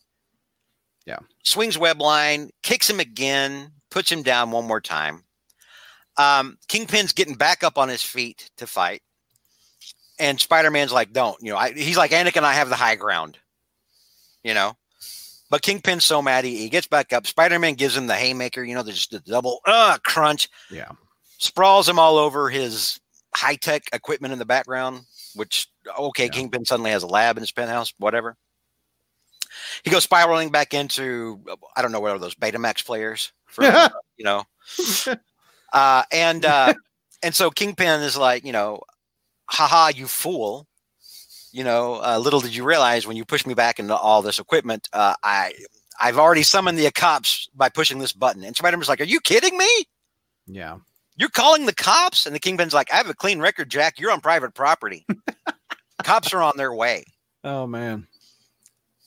[1.07, 1.19] Yeah.
[1.43, 5.25] swings web line kicks him again puts him down one more time.
[6.17, 9.03] Um kingpin's getting back up on his feet to fight.
[10.19, 13.39] And spider-man's like don't you know I, he's like anakin i have the high ground
[14.45, 14.77] you know.
[15.51, 17.27] But kingpin's so mad he, he gets back up.
[17.27, 20.49] Spider-man gives him the haymaker you know the, just the double uh crunch.
[20.71, 20.91] Yeah.
[21.39, 23.01] sprawls him all over his
[23.43, 25.01] high tech equipment in the background,
[25.35, 25.67] which,
[25.99, 26.31] okay, Yeah.
[26.31, 28.37] Kingpin suddenly has a lab in his penthouse, whatever.
[29.83, 31.41] He goes spiraling back into,
[31.77, 33.65] I don't know what are those Betamax players, for,
[34.17, 34.45] you know.
[35.75, 36.75] Uh, and, uh,
[37.23, 38.83] and so Kingpin is like, you know,
[39.47, 40.69] haha, you fool.
[41.51, 44.39] You know, uh, little did you realize when you pushed me back into all this
[44.39, 45.55] equipment, uh, I,
[45.99, 48.45] I've already summoned the cops by pushing this button.
[48.45, 49.85] And Spider-Man's like, are you kidding me?
[50.47, 50.77] Yeah.
[51.17, 52.27] You're calling the cops?
[52.27, 53.99] And the Kingpin's like, I have a clean record, Jack.
[54.01, 55.07] You're on private property.
[56.03, 57.05] cops are on their way.
[57.45, 58.07] Oh man.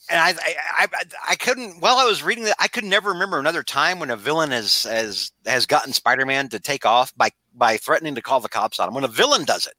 [0.07, 0.87] And I, I, I,
[1.31, 1.81] I couldn't.
[1.81, 4.83] While I was reading that, I could never remember another time when a villain has
[4.83, 8.87] has has gotten Spider-Man to take off by by threatening to call the cops on
[8.87, 8.93] him.
[8.93, 9.73] When a villain does it,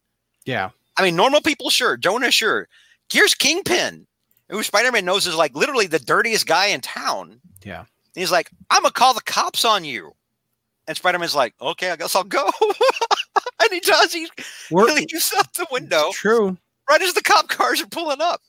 [0.45, 0.71] Yeah.
[0.99, 1.97] I mean, normal people, sure.
[1.97, 2.69] Jonah, sure.
[3.13, 4.07] Here's Kingpin,
[4.49, 7.41] who Spider-Man knows is like literally the dirtiest guy in town.
[7.65, 7.81] Yeah.
[7.81, 10.13] And he's like, I'm gonna call the cops on you.
[10.89, 12.45] And Spider-Man's like, okay, I guess I'll go.
[13.63, 14.13] and he does.
[14.13, 14.29] He
[14.71, 16.57] We're, he leaves out the window True.
[16.89, 18.41] right as the cop cars are pulling up.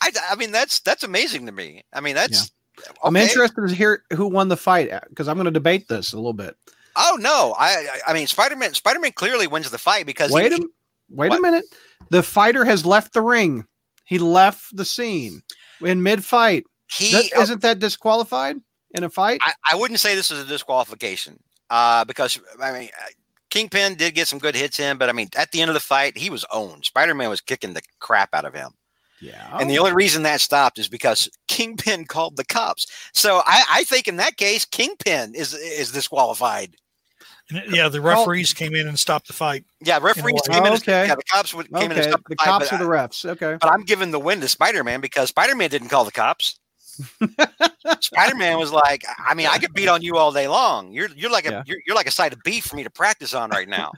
[0.00, 1.82] I, I mean, that's that's amazing to me.
[1.92, 2.52] I mean, that's.
[3.02, 6.16] I'm interested to hear who won the fight because I'm going to debate this a
[6.16, 6.56] little bit.
[6.94, 7.54] Oh no!
[7.58, 8.74] I I- mean, Spider-Man.
[8.74, 10.66] Spider-Man clearly wins the fight because Wait he, a
[11.10, 11.38] wait what?
[11.40, 11.64] a minute.
[12.10, 13.66] The fighter has left the ring.
[14.04, 15.42] He left the scene
[15.80, 16.64] in mid-fight.
[16.90, 18.56] he, That- uh, isn't that disqualified
[18.98, 19.40] in a fight?
[19.42, 21.38] I, I wouldn't say this is a disqualification
[21.70, 23.06] uh, because I mean, uh,
[23.50, 25.80] Kingpin did get some good hits in, but I mean, at the end of the
[25.80, 26.84] fight, he was owned.
[26.84, 28.72] Spider-Man was kicking the crap out of him,
[29.20, 29.56] yeah.
[29.58, 32.86] and the only reason that stopped is because Kingpin called the cops.
[33.12, 36.74] So I, I think in that case, Kingpin is is disqualified.
[37.50, 39.64] Yeah, the referees came in and stopped the fight.
[39.80, 40.54] Yeah, referees way.
[40.54, 40.70] came in.
[40.70, 41.06] Oh, and- okay.
[41.06, 43.24] Yeah, the cops would, came in and stopped The fight, cops but are the refs.
[43.24, 43.56] Okay.
[43.58, 46.58] But I'm giving the win to Spider Man because Spider Man didn't call the cops.
[48.00, 50.92] Spider Man was like, I mean, I could beat on you all day long.
[50.92, 51.62] You're you're like a Yeah.
[51.66, 53.92] you're, you're like a side of beef for me to practice on right now.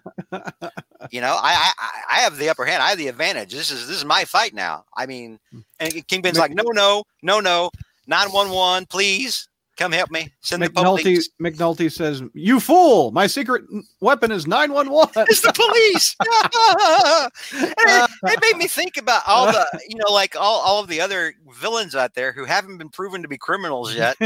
[1.10, 2.82] you know, I, I I have the upper hand.
[2.82, 3.52] I have the advantage.
[3.52, 4.84] This is this is my fight now.
[4.96, 5.38] I mean,
[5.78, 7.70] and Kingpin's like, no, no, no, no,
[8.06, 9.48] nine one one, please
[9.80, 10.30] come help me.
[10.42, 11.30] Send the McNulty police.
[11.40, 13.10] McNulty says, "You fool!
[13.12, 13.64] My secret
[14.00, 16.16] weapon is 911." It's the police.
[17.52, 21.00] It, it made me think about all the, you know, like all, all of the
[21.00, 24.16] other villains out there who haven't been proven to be criminals yet.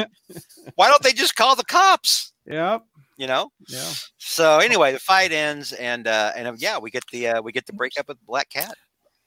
[0.75, 2.33] Why don't they just call the cops?
[2.47, 2.83] Yep.
[3.17, 3.51] You know.
[3.69, 3.93] Yeah.
[4.19, 7.53] So anyway, the fight ends, and uh, and uh, yeah, we get the uh, we
[7.53, 8.77] get the breakup with Black Cat.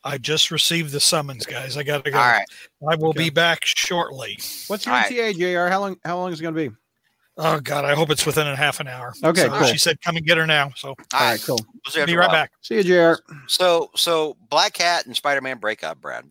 [0.07, 1.75] I just received the summons, guys.
[1.75, 2.17] I got to go.
[2.17, 2.47] All right.
[2.89, 3.25] I will Okay.
[3.25, 4.39] be back shortly.
[4.67, 5.11] What's your All right.
[5.11, 5.69] ETA, Jr?
[5.69, 5.97] How long?
[6.05, 6.75] How long is it going to be?
[7.39, 9.13] Oh God, I hope it's within a half an hour.
[9.23, 9.67] Okay, So cool.
[9.67, 11.31] She said, "Come and get her now." So All All right.
[11.31, 11.41] right.
[11.43, 11.57] Cool.
[11.85, 12.51] We'll see be right back.
[12.61, 13.21] See you, Jr.
[13.47, 16.25] So so Black Cat and Spider Man break up, Brad.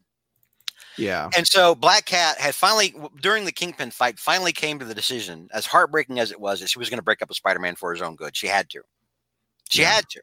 [0.99, 1.29] Yeah.
[1.37, 5.49] And so Black Cat had finally, during the Kingpin fight, finally came to the decision,
[5.53, 7.77] as heartbreaking as it was, that she was going to break up with Spider Man
[7.77, 8.35] for his own good.
[8.37, 8.81] She had to.
[9.69, 9.93] She Yeah.
[9.93, 10.23] had to.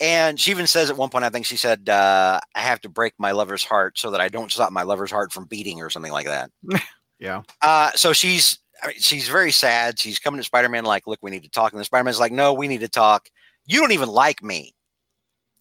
[0.00, 2.88] And she even says at one point, I think she said, uh, I have to
[2.88, 5.90] break my lover's heart so that I don't stop my lover's heart from beating or
[5.90, 6.50] something like that.
[7.18, 7.44] Yeah.
[7.62, 9.98] Uh, so she's I mean, she's very sad.
[9.98, 11.72] She's coming to Spider Man like, look, we need to talk.
[11.72, 13.30] And the Spider Man's like, no, we need to talk.
[13.64, 14.74] You don't even like me.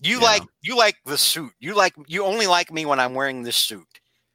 [0.02, 0.24] You Yeah.
[0.24, 1.54] like you like the suit.
[1.62, 3.88] You like you only like me when I'm wearing this suit.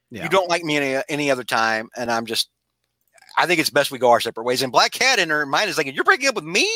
[0.09, 0.23] Yeah.
[0.23, 2.49] You don't like me any any other time, and I'm just.
[3.37, 4.63] I think it's best we go our separate ways.
[4.63, 6.67] And Black Cat in her mind is like, "You're breaking up with me,"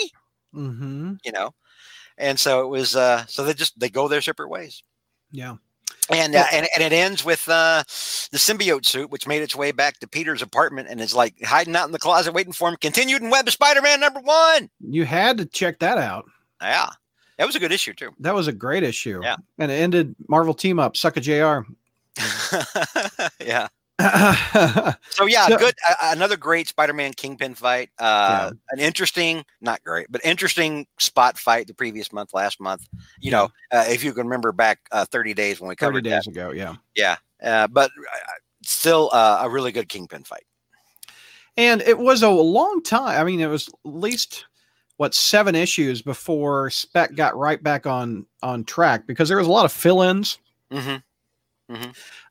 [0.53, 1.13] Mm-hmm.
[1.25, 1.55] you know.
[2.17, 2.95] And so it was.
[2.95, 4.83] uh So they just they go their separate ways.
[5.31, 5.55] Yeah.
[6.11, 7.79] And, uh, and and it ends with uh,
[8.31, 11.75] the symbiote suit, which made its way back to Peter's apartment and is like hiding
[11.75, 12.77] out in the closet, waiting for him.
[12.79, 14.69] Continued in Web of Spider-Man number one.
[14.79, 16.25] You had to check that out.
[16.61, 16.91] Yeah,
[17.39, 18.11] that was a good issue too.
[18.19, 19.19] That was a great issue.
[19.23, 19.37] Yeah.
[19.57, 21.61] And it ended Marvel team up, suck a JR.
[23.43, 23.67] yeah.
[23.99, 24.93] Yeah.
[25.09, 25.75] So yeah, So- good.
[25.87, 27.89] Uh, another great Spider-Man Kingpin fight.
[27.99, 32.87] Uh, An interesting, not great, but interesting spot fight the previous month, last month.
[33.19, 36.09] You know, uh, if you can remember back uh, 30 days when we covered 30
[36.09, 36.31] covered days that.
[36.31, 36.51] ago.
[36.51, 36.75] Yeah.
[36.95, 38.17] Yeah, uh, but uh,
[38.63, 40.43] still uh, a really good Kingpin fight.
[41.57, 43.19] And it was a long time.
[43.19, 44.45] I mean, it was at least
[44.97, 49.51] what seven issues before Spec got right back on on track because there was a
[49.51, 50.37] lot of fill-ins.
[50.71, 50.97] Mm-hmm.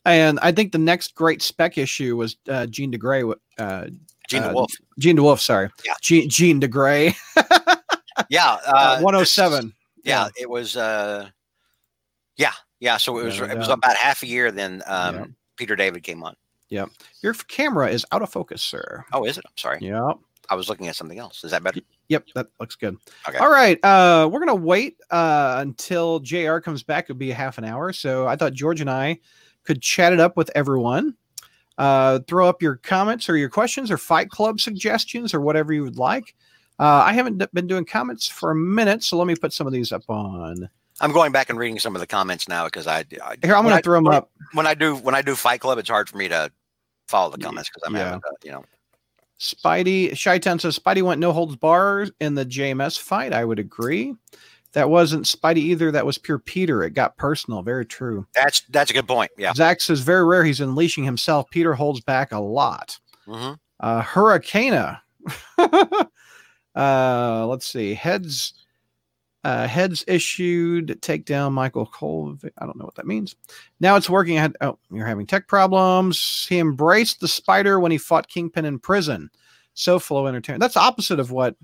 [0.04, 3.34] And I think the next great Spec issue was uh, Jean DeGrey.
[3.58, 3.86] Uh,
[4.28, 4.72] Gene Uh, the Wolf.
[4.98, 5.70] Jean DeWolf, sorry.
[5.84, 5.94] Yeah.
[6.02, 7.14] Jean, Jean DeGrey.
[8.30, 9.72] Yeah, Uh, uh, 107.
[10.04, 10.76] yeah, it was.
[10.76, 11.28] Uh,
[12.36, 12.96] yeah, yeah.
[12.96, 13.38] So it was.
[13.38, 13.74] Yeah, it was yeah.
[13.74, 14.52] about half a year.
[14.52, 15.24] Then um, Yeah.
[15.56, 16.36] Peter David came on.
[16.68, 16.86] Yeah.
[17.22, 19.04] Your camera is out of focus, sir.
[19.12, 19.44] Oh, is it?
[19.46, 19.78] I'm sorry.
[19.80, 20.18] Yep.
[20.50, 21.44] I was looking at something else.
[21.44, 21.80] Is that better?
[22.08, 22.96] Yep, that looks good.
[23.28, 23.38] Okay.
[23.38, 23.82] All right.
[23.84, 27.04] Uh we're gonna wait uh until JR comes back.
[27.04, 27.92] It'll be a half an hour.
[27.92, 29.18] So I thought George and I
[29.64, 31.14] could chat it up with everyone.
[31.78, 35.82] Uh throw up your comments or your questions or fight club suggestions or whatever you
[35.82, 36.34] would like.
[36.76, 39.72] Uh, I haven't been doing comments for a minute, so let me put some of
[39.72, 40.68] these up on
[41.00, 43.54] I'm going back and reading some of the comments now because I, I here.
[43.56, 44.30] I'm gonna I- throw them up.
[44.52, 45.78] when I do when I do Fight Club.
[45.78, 46.50] It's hard for me to
[47.08, 48.04] follow the comments because I'm yeah.
[48.04, 48.64] having to, you know.
[49.40, 53.32] Spidey Shytown says Spidey went no holds bars in the JMS fight.
[53.32, 54.14] I would agree.
[54.72, 55.90] That wasn't Spidey either.
[55.92, 56.82] That was pure Peter.
[56.82, 57.62] It got personal.
[57.62, 58.26] Very true.
[58.34, 59.30] That's that's a good point.
[59.38, 59.52] Yeah.
[59.54, 60.44] Zach says very rare.
[60.44, 61.48] He's unleashing himself.
[61.50, 62.98] Peter holds back a lot.
[63.26, 64.72] hmm Uh, Hurricane.
[66.74, 67.94] uh, let's see.
[67.94, 68.63] Heads.
[69.44, 70.98] Uh, heads issued.
[71.02, 72.34] Take down Michael Cole.
[72.58, 73.36] I don't know what that means.
[73.78, 74.36] Now it's working.
[74.36, 76.46] Had, oh, you're having tech problems.
[76.48, 79.28] He embraced the spider when he fought Kingpin in prison.
[79.74, 80.60] So flow entertainment.
[80.60, 81.56] That's opposite of what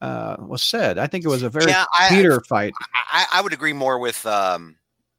[0.00, 0.96] uh, was said.
[0.96, 2.72] I think it was a very Yeah, I, Peter fight.
[3.12, 4.76] I I would agree more with um,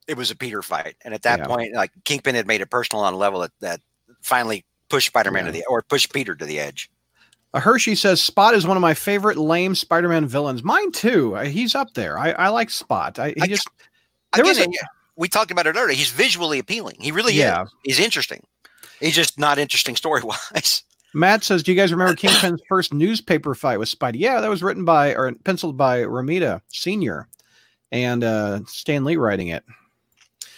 [0.08, 1.46] it was a Peter fight, and at that Yeah.
[1.48, 3.82] point, like Kingpin had made it personal on a level that that
[4.24, 5.52] finally pushed Spider-Man Yeah.
[5.52, 6.90] to the or pushed Peter to the edge.
[7.58, 10.64] Uh, Hershey says Spot is one of my favorite lame Spider-Man villains.
[10.64, 11.36] Mine too.
[11.36, 12.18] Uh, he's up there.
[12.18, 13.18] I, I like Spot.
[13.20, 13.68] I, he I- just
[14.36, 14.68] there was a-
[15.16, 15.96] we talked about it earlier.
[15.96, 16.98] He's visually appealing.
[17.00, 17.64] He really Yeah.
[17.64, 17.70] is.
[17.84, 18.46] He's interesting.
[19.00, 20.84] He's just not interesting story wise.
[21.14, 24.62] Matt says, "Do you guys remember Kingpin's first newspaper fight with Spidey?" Yeah, that was
[24.62, 27.28] written by or penciled by Romita Senior,
[27.92, 29.64] and uh, Stan Lee writing it.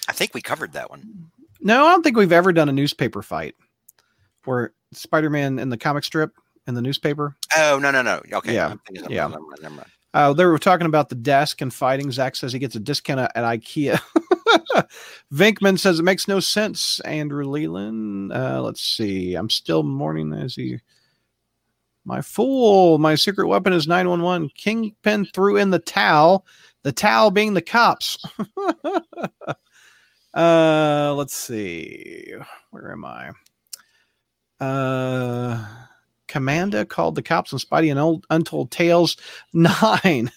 [0.09, 1.29] I think we covered that one.
[1.61, 3.55] No, I don't think we've ever done a newspaper fight
[4.43, 6.31] where Spider-Man in the comic strip
[6.69, 7.35] in the newspaper.
[7.57, 8.21] Oh no no no.
[8.31, 8.53] Okay.
[8.55, 9.27] Yeah, I'm thinking of- yeah.
[9.27, 9.89] never mind, never mind.
[10.13, 12.11] Uh, they were talking about the desk and fighting.
[12.11, 13.99] Zach says he gets a discount at, at IKEA.
[15.33, 16.99] Venkman says it makes no sense.
[17.01, 18.33] Andrew Leland.
[18.33, 19.35] Uh, let's see.
[19.35, 20.79] I'm still mourning as he.
[22.05, 22.97] My fool.
[22.97, 24.49] My secret weapon is 911.
[24.55, 26.45] Kingpin threw in the towel.
[26.81, 28.17] The towel being the cops.
[30.33, 32.33] uh, let's see.
[32.71, 33.31] Where am I?
[34.59, 35.63] Uh,
[36.29, 39.17] Commanda called the cops on Spidey and old Untold Tales
[39.53, 40.31] nine.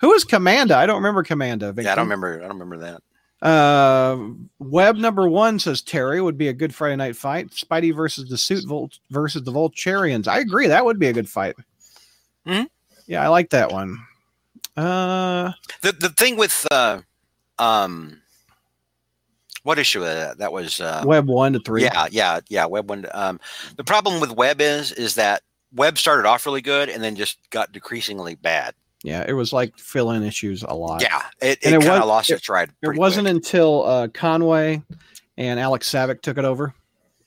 [0.00, 0.72] Who is Commanda?
[0.76, 1.74] I don't remember Commanda.
[1.76, 2.38] Yeah, I don't remember.
[2.38, 3.02] I don't remember that.
[3.46, 4.18] Uh,
[4.60, 7.50] Web number one says Terry would be a good Friday night fight.
[7.50, 10.28] Spidey versus the suit Volt versus the Vulturions.
[10.28, 10.68] I agree.
[10.68, 11.56] That would be a good fight.
[12.46, 12.68] Mhm.
[13.08, 13.98] Yeah, I like that one.
[14.76, 15.50] Uh,
[15.82, 17.00] The the thing with uh,
[17.58, 18.21] um,
[19.62, 20.80] what issue uh, that that was?
[20.80, 21.82] Uh, Web one to three.
[21.82, 22.66] Yeah, yeah, yeah.
[22.66, 23.06] Web one.
[23.12, 23.40] Um,
[23.76, 25.42] the problem with Web is is that
[25.74, 28.74] Web started off really good and then just got decreasingly bad.
[29.04, 29.24] yeah.
[29.26, 31.00] It was like fill in issues a lot.
[31.02, 32.70] Yeah, it, it, it kind was- of lost it- its ride.
[32.82, 33.36] It wasn't quick.
[33.36, 34.82] until uh, Conway
[35.36, 36.74] and Alex Saviuk took it over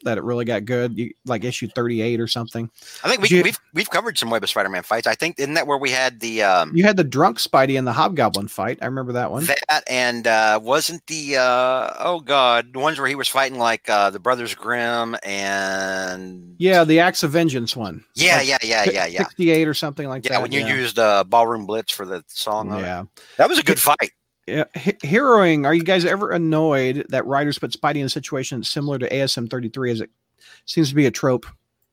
[0.05, 0.97] that it really got good.
[0.97, 2.69] You, like issue thirty eight or something.
[3.03, 5.05] I think we, Ju- we've we've covered some Web of Spider-Man fights.
[5.07, 7.85] I think isn't that where we had the um, You had the drunk Spidey and
[7.85, 8.79] the Hobgoblin fight.
[8.81, 9.45] I remember that one.
[9.45, 13.89] that and uh, wasn't the uh, oh god the ones where he was fighting like
[13.89, 18.03] uh, the Brothers Grimm and yeah, the Acts of Vengeance one.
[18.15, 20.41] yeah Like yeah yeah yeah yeah 68 or something like yeah that.
[20.41, 22.69] when you used uh, Ballroom Blitz for the song.
[22.79, 23.03] Yeah.
[23.37, 24.11] that was a good fight.
[24.47, 24.65] Yeah.
[24.75, 25.65] Heroing.
[25.65, 29.49] Are you guys ever annoyed that writers put Spidey in a situation similar to ASM
[29.49, 30.11] 33 as it
[30.65, 31.45] seems to be a trope?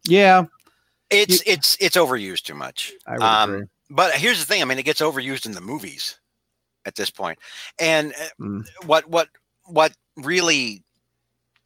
[0.05, 0.45] Yeah,
[1.11, 2.93] It's it's it's overused too much.
[3.07, 3.67] Um, agree.
[3.91, 4.63] But here's the thing.
[4.63, 6.19] I mean, it gets overused in the movies.
[6.85, 7.39] at this point.
[7.79, 8.67] And Mm.
[8.87, 9.29] what what
[9.67, 10.83] what really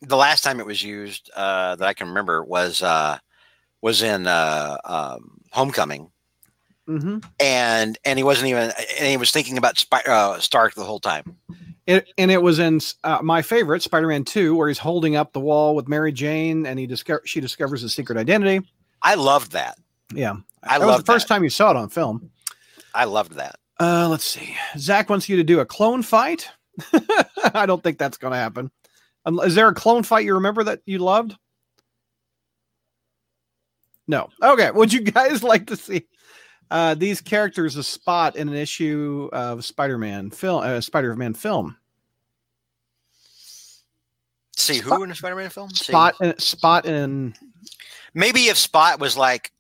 [0.02, 3.18] the last time it was used uh, that I can remember was uh,
[3.80, 6.10] was in uh, um, Homecoming,
[6.86, 10.84] hmm and and he wasn't even and he was thinking about Spi- uh, Stark the
[10.84, 11.36] whole time.
[11.86, 15.40] It, and it was in uh, my favorite Spider-Man Two, where he's holding up the
[15.40, 18.66] wall with Mary Jane, and he discover she discovers his secret identity.
[19.02, 19.78] I loved that.
[20.12, 21.34] Yeah, I that was the loved first that.
[21.34, 22.30] time you saw it on film.
[22.94, 23.56] I loved that.
[23.78, 24.56] Uh, let's see.
[24.78, 26.48] Zach wants you to do a clone fight.
[27.54, 28.70] I don't think that's going to happen.
[29.26, 31.36] Um, is there a clone fight you remember that you loved?
[34.08, 34.28] No.
[34.42, 34.70] Okay.
[34.70, 36.06] Would you guys like to see
[36.70, 41.76] uh, these characters a spot in an issue of Spider-Man film, uh, Spider-Man film?
[44.56, 45.70] See Spot- who in the Spider-Man film?
[45.70, 47.34] Spot, in, spot in.
[48.14, 49.52] Maybe if Spot was like,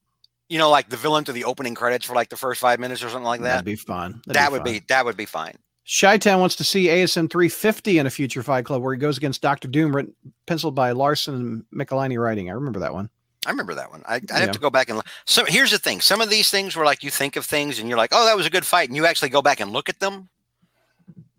[0.48, 3.02] you know, like the villain to the opening credits for like the first five minutes
[3.02, 3.44] or something like that.
[3.48, 3.64] That'd that.
[3.64, 4.22] be fun.
[4.26, 4.72] That'd That would fun.
[4.72, 5.56] be that would be fine.
[5.86, 9.40] Shytown wants to see ASM 350 in a future Fight Club where he goes against
[9.42, 10.14] Doctor Doom, written,
[10.46, 12.48] penciled by Larsen and Michelinie writing.
[12.50, 13.08] I remember that one.
[13.46, 14.02] I remember that one.
[14.06, 14.38] I, I'd Yeah.
[14.40, 15.06] have to go back and look.
[15.24, 17.88] So here's the thing: some of these things were like you think of things and
[17.88, 19.88] you're like, "Oh, that was a good fight," and you actually go back and look
[19.88, 20.28] at them.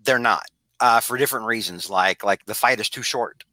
[0.04, 0.44] They're not
[0.80, 1.90] uh, for different reasons.
[1.90, 3.44] Like like the fight is too short.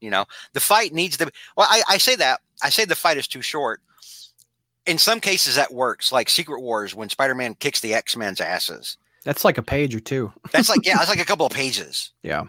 [0.00, 1.26] You know, the fight needs to.
[1.26, 3.80] Be, well, I, I say that I say the fight is too short.
[4.86, 6.10] In some cases, that works.
[6.10, 8.96] Like Secret Wars, when Spider-Man kicks the X-Men's asses.
[9.24, 10.32] That's like a page or two.
[10.52, 12.12] That's like yeah, that's like a couple of pages.
[12.22, 12.44] Yeah.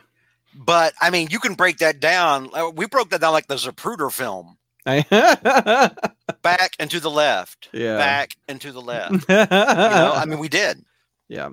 [0.56, 2.50] But I mean, you can break that down.
[2.54, 4.58] Uh, We broke that down like the Zapruder film.
[4.86, 5.90] Yeah.
[6.42, 7.70] Back and to the left.
[7.72, 7.98] Yeah.
[7.98, 9.12] Back and to the left.
[9.30, 10.84] You know, I mean, we did.
[11.30, 11.50] yeah.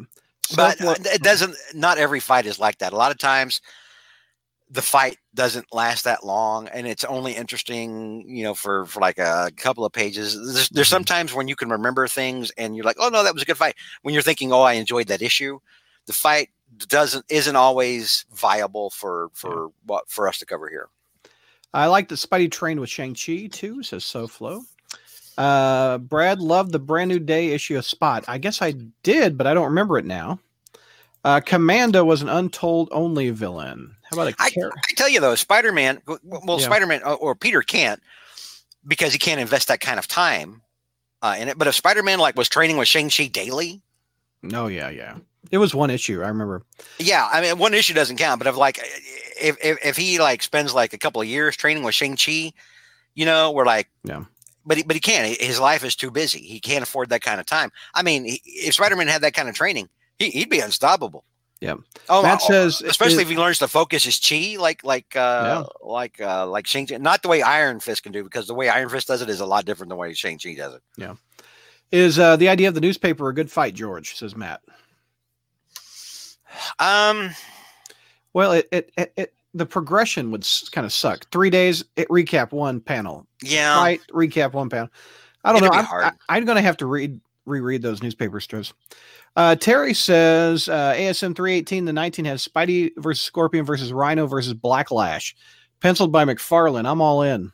[0.56, 3.60] but uh, it doesn't not every fight is like that a lot of times
[4.70, 9.18] the fight doesn't last that long and it's only interesting you know for for like
[9.18, 10.90] a couple of pages there's, there's Mhm.
[10.90, 13.58] sometimes when you can remember things and you're like oh no that was a good
[13.58, 15.58] fight when you're thinking oh i enjoyed that issue
[16.06, 16.48] the fight
[16.88, 20.88] doesn't isn't always viable for for what for us to cover here
[21.74, 24.62] I like that Spidey trained with Shang-Chi too, says SoFlo.
[25.36, 28.24] Uh, Brad loved the brand new day issue of Spot.
[28.26, 30.40] I guess I did, but I don't remember it now.
[31.24, 33.94] Uh, Commando was an untold only villain.
[34.04, 34.50] How about a I,
[34.96, 36.64] tell you though spider-man well Yeah.
[36.64, 38.02] spider-man uh, or peter can't
[38.86, 40.62] because he can't invest that kind of time
[41.20, 43.82] uh, in it but if spider-man like was training with shang-chi daily
[44.52, 45.16] Oh yeah, yeah.
[45.50, 46.22] It was one issue.
[46.22, 46.62] I remember.
[46.98, 48.78] Yeah, I mean, one issue doesn't count, but if like,
[49.40, 52.52] if if, if he like spends like a couple of years training with Shang Chi,
[53.14, 54.24] you know, we're like, Yeah.
[54.66, 55.40] But he, but he can't.
[55.40, 56.40] His life is too busy.
[56.40, 57.70] He can't afford that kind of time.
[57.94, 61.24] I mean, he, if Spider Man had that kind of training, he, he'd be unstoppable.
[61.60, 61.74] Yeah.
[62.08, 65.16] Oh, Matt oh, says, especially it- if he learns to focus his chi, like like
[65.16, 66.98] uh like uh like Shang Chi.
[66.98, 69.40] Not the way Iron Fist can do, because the way Iron Fist does it is
[69.40, 71.16] a lot different than the way Shang Chi does it.
[71.90, 74.14] Is uh, the idea of the newspaper a good fight, George?
[74.14, 74.60] Says Matt.
[76.78, 77.30] Um,
[78.32, 81.28] Well, it it, it, it the progression would kind of suck.
[81.30, 83.26] Three days, it recap one panel.
[83.42, 84.88] yeah, Fight, recap one panel.
[85.44, 85.78] I don't It'd know.
[85.78, 86.12] I'm.
[86.28, 88.72] I, am going to have to read reread those newspaper strips.
[89.36, 94.54] Uh, Terry says uh, ASM 318 to 19 has Spidey versus Scorpion versus Rhino versus
[94.54, 95.34] Blacklash,
[95.80, 96.90] penciled by McFarlane.
[96.90, 97.52] I'm all in.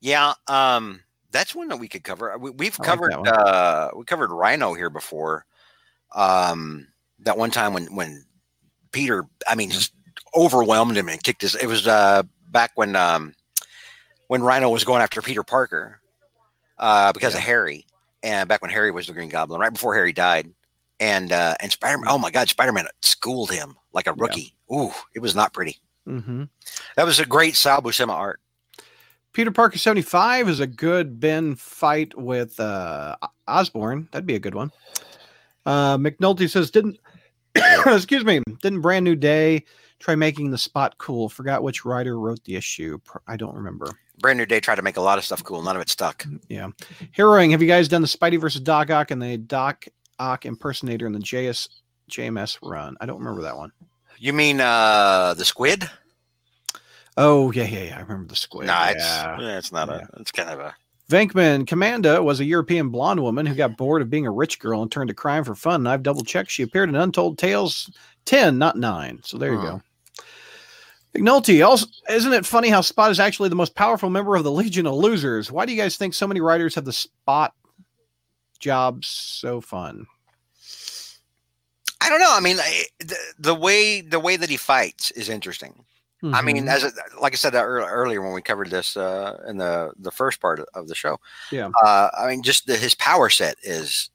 [0.00, 1.00] Yeah, um,
[1.30, 2.36] that's one that we could cover.
[2.38, 5.46] We, like covered that uh, we covered Rhino here before.
[6.12, 6.88] Um,
[7.20, 8.24] that one time when when
[8.92, 9.92] Peter, I mean, just
[10.34, 11.54] overwhelmed him and kicked his.
[11.54, 13.34] It was uh, back when um,
[14.28, 16.00] when Rhino was going after Peter Parker
[16.78, 17.86] uh, because of Harry,
[18.22, 20.52] and back when Harry was the Green Goblin, right before Harry died,
[20.98, 22.06] and uh, and Spider Man.
[22.08, 24.54] Oh my God, Spider Man schooled him like a rookie.
[24.72, 25.78] Ooh, it was not pretty.
[26.06, 26.44] hmm
[26.96, 28.40] That was a great Sal Buscema art.
[29.32, 34.08] Peter Parker 75 is a good Ben fight with uh, Osborn.
[34.10, 34.72] That'd be a good one.
[35.64, 36.98] Uh, McNulty says, didn't,
[37.86, 39.64] excuse me, didn't Brand New Day
[39.98, 41.28] try making the spot cool?
[41.28, 42.98] Forgot which writer wrote the issue.
[43.26, 43.86] I don't remember.
[44.18, 45.62] Brand New Day tried to make a lot of stuff cool.
[45.62, 46.24] None of it stuck.
[46.48, 46.68] Yeah.
[47.16, 49.86] Heroing, have you guys done the Spidey versus Doc Ock and the Doc
[50.18, 51.68] Ock impersonator in the JS,
[52.10, 52.96] JMS run?
[53.00, 53.72] I don't remember that one.
[54.18, 55.88] You mean uh the squid?
[57.16, 57.96] Oh, yeah, yeah, yeah.
[57.98, 58.66] I remember the squid.
[58.66, 59.40] no, it's yeah.
[59.40, 60.06] yeah, it's not Yeah.
[60.16, 60.20] a.
[60.20, 60.74] It's kind of a.
[61.10, 64.80] Venkman Commanda was a European blonde woman who got bored of being a rich girl
[64.80, 65.80] and turned to crime for fun.
[65.80, 66.52] And I've double checked.
[66.52, 67.90] She appeared in Untold Tales
[68.26, 69.20] 10, not 9.
[69.24, 69.78] So there you Huh.
[69.78, 69.82] go.
[71.16, 74.52] McNulty, also, isn't it funny how Spot is actually the most powerful member of the
[74.52, 75.50] Legion of Losers?
[75.50, 77.52] Why do you guys think so many writers have the Spot
[78.60, 80.06] job so fun?
[82.00, 82.32] I don't know.
[82.32, 85.84] I mean, I- the, the way the way that he fights is interesting.
[86.22, 86.90] I mean, as a,
[87.20, 90.40] like I said uh, ear- earlier when we covered this uh, in the the first
[90.40, 91.18] part of the show.
[91.50, 91.70] Yeah.
[91.82, 94.10] Uh, I mean, just the, his power set is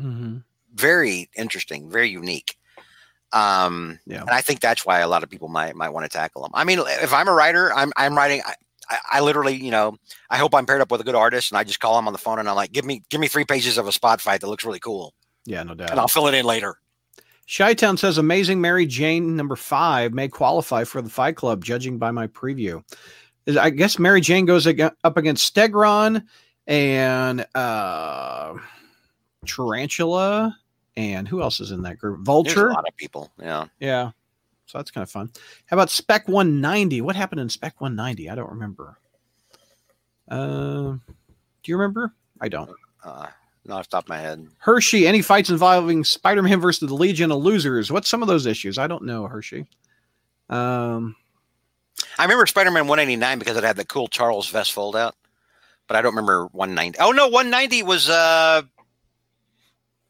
[0.00, 0.42] Mhm.
[0.74, 2.56] very interesting, very unique.
[3.32, 4.20] Um, Yeah.
[4.22, 6.52] and I think that's why a lot of people might might want to tackle them.
[6.54, 8.42] I mean, if I'm a writer, I'm I'm writing.
[8.44, 8.54] I,
[8.90, 9.96] I, I literally, you know,
[10.30, 12.12] I hope I'm paired up with a good artist, and I just call him on
[12.12, 14.40] the phone, and I'm like, give me give me three pages of a spot fight
[14.42, 15.14] that looks really cool,
[15.46, 15.90] Yeah, no doubt.
[15.90, 16.76] and I'll fill it in later.
[17.46, 22.10] Shytown says Amazing Mary Jane number five may qualify for the Fight Club, judging by
[22.10, 22.82] my preview.
[23.60, 26.24] I guess Mary Jane goes ag- up against Stegron
[26.66, 28.54] and uh,
[29.46, 30.56] Tarantula,
[30.96, 32.18] and who else is in that group?
[32.18, 32.68] There's Vulture.
[32.68, 33.30] a lot of people.
[33.38, 33.66] Yeah.
[33.78, 34.12] Yeah.
[34.66, 35.30] So that's kind of fun.
[35.66, 37.02] How about Spec 190?
[37.02, 38.30] What happened in Spec 190?
[38.30, 38.96] I don't remember.
[40.26, 40.96] Uh,
[41.62, 42.14] do you remember?
[42.40, 42.70] I don't.
[43.04, 43.26] Uh,
[43.66, 44.46] not off the top of my head.
[44.58, 47.90] Hershey, any fights involving Spider Man versus the Legion of Losers?
[47.90, 48.78] What's some of those issues?
[48.78, 49.66] I don't know, Hershey.
[50.50, 51.16] Um,
[52.18, 55.14] I remember Spider-Man 189 because it had the cool Charles vest fold out,
[55.86, 56.98] but I don't remember 190.
[56.98, 58.62] Oh no, 190 was uh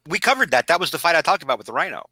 [0.07, 0.67] we covered that.
[0.67, 2.05] That was the fight I talked about with the Rhino.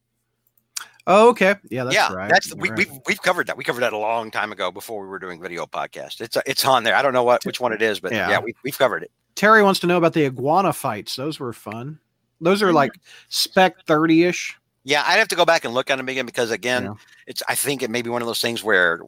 [1.06, 1.56] Oh, okay.
[1.70, 2.30] Yeah, that's yeah, right.
[2.30, 2.78] that's You're we, right.
[2.78, 3.56] we've we've covered that.
[3.56, 6.20] We covered that a long time ago before we were doing video podcast.
[6.20, 6.94] It's it's on there.
[6.94, 8.30] I don't know what which one it is, but Yeah.
[8.30, 9.10] yeah, we, we've covered it.
[9.34, 11.16] Terry wants to know about the iguana fights.
[11.16, 11.98] Those were fun.
[12.40, 12.76] Those are mm-hmm.
[12.76, 12.92] like
[13.28, 14.58] spec 30 ish.
[14.84, 16.94] Yeah, I'd have to go back and look at them again because again, Yeah.
[17.26, 19.00] it's I think it may be one of those things where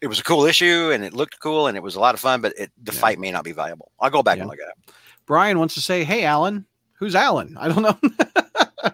[0.00, 2.20] it was a cool issue and it looked cool and it was a lot of
[2.20, 3.00] fun, but it, the Yeah.
[3.00, 3.92] fight may not be viable.
[4.00, 4.94] I'll go back and look at it.
[5.26, 6.66] Brian wants to say, Hey, Alan.
[6.94, 7.56] Who's Alan?
[7.58, 7.98] I don't know.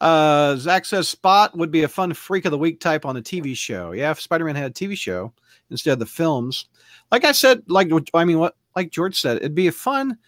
[0.00, 3.22] uh, Zach says Spot would be a fun freak of the week type on a
[3.22, 3.92] TV show.
[3.92, 5.32] Yeah, if Spider Man had a TV show
[5.70, 6.66] instead of the films.
[7.10, 10.18] Like I said, like I mean, what like George said, it'd be fun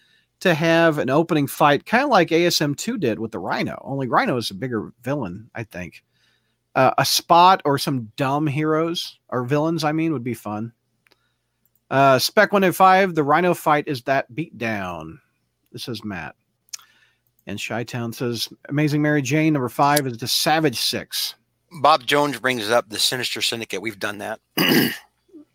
[0.41, 3.81] to have an opening fight, kind of like ASM two did with the Rhino.
[3.85, 6.03] Only Rhino is a bigger villain, I think.
[6.75, 10.73] Uh, a spot or some dumb heroes or villains, I mean, would be fun.
[11.91, 15.19] Uh, Spec 105, the Rhino fight is that beatdown.
[15.73, 16.37] This is Matt.
[17.51, 21.35] And Chi Town says Amazing Mary Jane number five is the Savage Six.
[21.83, 23.83] Bob Jones brings up the Sinister Syndicate.
[23.83, 24.41] We've done that.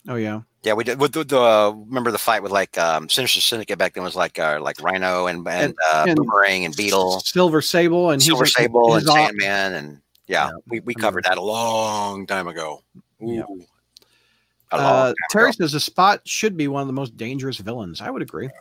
[0.08, 1.00] Oh yeah, Yeah, we did.
[1.00, 4.16] With the, the uh, remember the fight with like um, Sinister Syndicate back then was
[4.16, 8.46] like uh, like Rhino and and, uh, and Boomerang and Beetle, Silver Sable and Silver
[8.46, 12.84] Sable and Sandman and yeah, Yeah, we, we covered that a long time ago.
[13.24, 13.26] Ooh.
[13.38, 13.66] Long
[14.72, 18.00] Uh, Terry says the spot should be one of the most dangerous villains.
[18.00, 18.52] I would agree.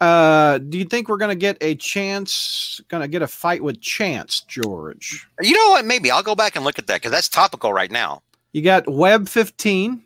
[0.00, 2.80] Uh, do you think we're gonna get a chance?
[2.88, 5.28] Gonna get a fight with Chance, George?
[5.42, 5.84] You know what?
[5.84, 8.22] Maybe I'll go back and look at that because that's topical right now.
[8.52, 10.02] You got Web 15,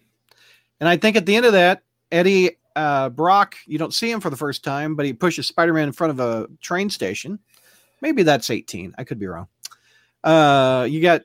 [0.81, 4.21] and I think at the end of that, Eddie uh, Brock, you don't see him
[4.21, 7.39] for the first time, but he pushes Spider-Man in front of a train station.
[8.01, 8.95] Maybe that's 18.
[8.99, 9.49] I could be wrong.
[10.25, 11.23] Uh, you got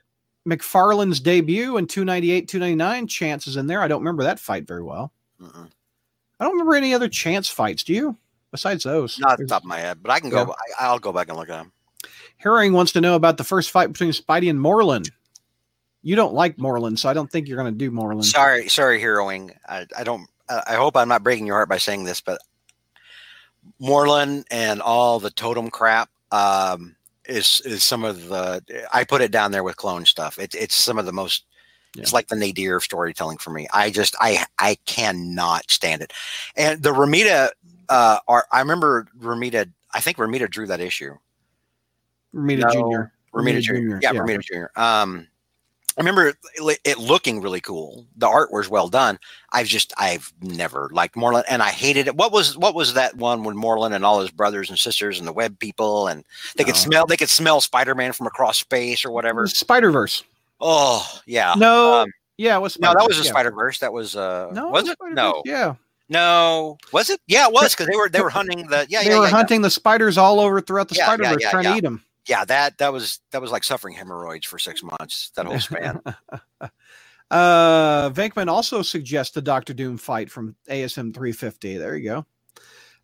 [0.48, 3.08] McFarlane's debut in 298, 299.
[3.08, 3.82] Chances in there.
[3.82, 5.12] I don't remember that fight very well.
[5.42, 5.70] Mm-mm.
[6.40, 7.84] I don't remember any other chance fights.
[7.84, 8.18] Do you?
[8.52, 10.40] Besides those, Not the top of my head, but I can go.
[10.40, 10.54] Yeah.
[10.80, 11.72] I, I'll go back and look at them.
[12.38, 15.10] Herring wants to know about the first fight between Spidey and Morlun.
[16.02, 18.24] You don't like Morlun, so I don't think you're going to do Morlun.
[18.24, 19.52] Sorry, sorry, heroing.
[19.68, 20.28] I, I don't.
[20.50, 22.42] I hope I'm not breaking your heart by saying this, but
[23.80, 26.96] Morlun and all the totem crap um,
[27.26, 28.64] is is some of the.
[28.92, 30.40] I put it down there with clone stuff.
[30.40, 31.46] It's it's some of the most.
[31.98, 33.68] It's like the nadir of storytelling for me.
[33.74, 36.14] I just I I cannot stand it.
[36.56, 37.50] And the Romita,
[37.90, 39.72] uh, are I remember Romita.
[39.94, 41.16] I think Romita drew that issue.
[42.34, 43.38] Romita No, Jr.
[43.38, 44.00] Romita Jr.
[44.02, 44.80] Yeah, Romita Jr.
[44.80, 45.28] Um,
[45.98, 48.06] I remember it, it looking really cool.
[48.16, 49.20] The art was well done.
[49.52, 52.16] I've just I've never liked Morlun, and I hated it.
[52.16, 55.28] What was what was that one when Morlun and all his brothers and sisters and
[55.28, 56.24] the web people and
[56.56, 56.80] they could No.
[56.80, 59.46] smell they could smell Spider Man from across space or whatever.
[59.48, 60.24] Spider Verse.
[60.62, 61.54] Oh yeah.
[61.58, 63.30] No, Um, yeah, it was no, that was a yeah.
[63.32, 63.80] Spider Verse.
[63.80, 64.98] That was uh No, was it?
[65.02, 65.76] No, Yeah,
[66.10, 67.22] no, was it?
[67.28, 69.30] Yeah, it was because they were they were hunting the yeah they yeah were yeah,
[69.30, 69.36] yeah.
[69.36, 71.72] hunting the spiders all over throughout the Yeah, yeah, Spider Verse, yeah, trying yeah.
[71.72, 72.04] to eat them.
[72.28, 76.02] yeah that that was that was like suffering hemorrhoids for six months that whole span.
[77.32, 81.78] uh, Venkman also suggests the Doctor Doom fight from ASM 350.
[81.78, 82.26] There you go.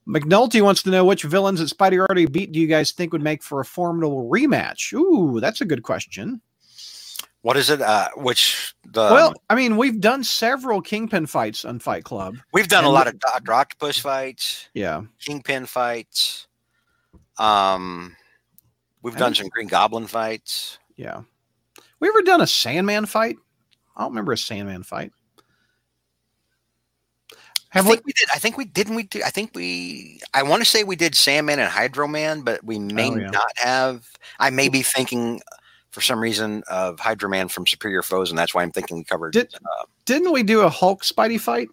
[0.07, 3.23] McNulty wants to know which villains that Spidey already beat do you guys think would
[3.23, 4.93] make for a formidable rematch?
[4.93, 6.41] Ooh, that's a good question.
[7.45, 7.79] What is it?
[7.79, 12.37] Uh, which the well, I mean, we've done several Kingpin fights on Fight Club.
[12.53, 15.03] We've done a lot of Doctor Octopus fights, Yeah.
[15.19, 16.47] Kingpin fights.
[17.37, 18.15] Um,
[19.03, 20.79] we've done some Green Goblin fights.
[20.95, 21.21] Yeah.
[21.99, 23.35] We ever done a Sandman fight?
[23.95, 25.11] I don't remember a Sandman fight.
[27.69, 27.95] Have I we?
[27.97, 28.29] think we did.
[28.33, 28.95] I think we didn't.
[28.95, 29.21] We do.
[29.23, 30.19] I think we.
[30.33, 33.29] I want to say we did Sandman and Hydro Man, but we may Oh, yeah.
[33.29, 34.07] not have.
[34.39, 35.41] I may be thinking
[35.95, 39.05] for some reason of Hydro Man from Superior Foes, and that's why I'm thinking we
[39.05, 39.31] covered.
[39.31, 41.69] Did- uh, Didn't we do a Hulk Spidey fight?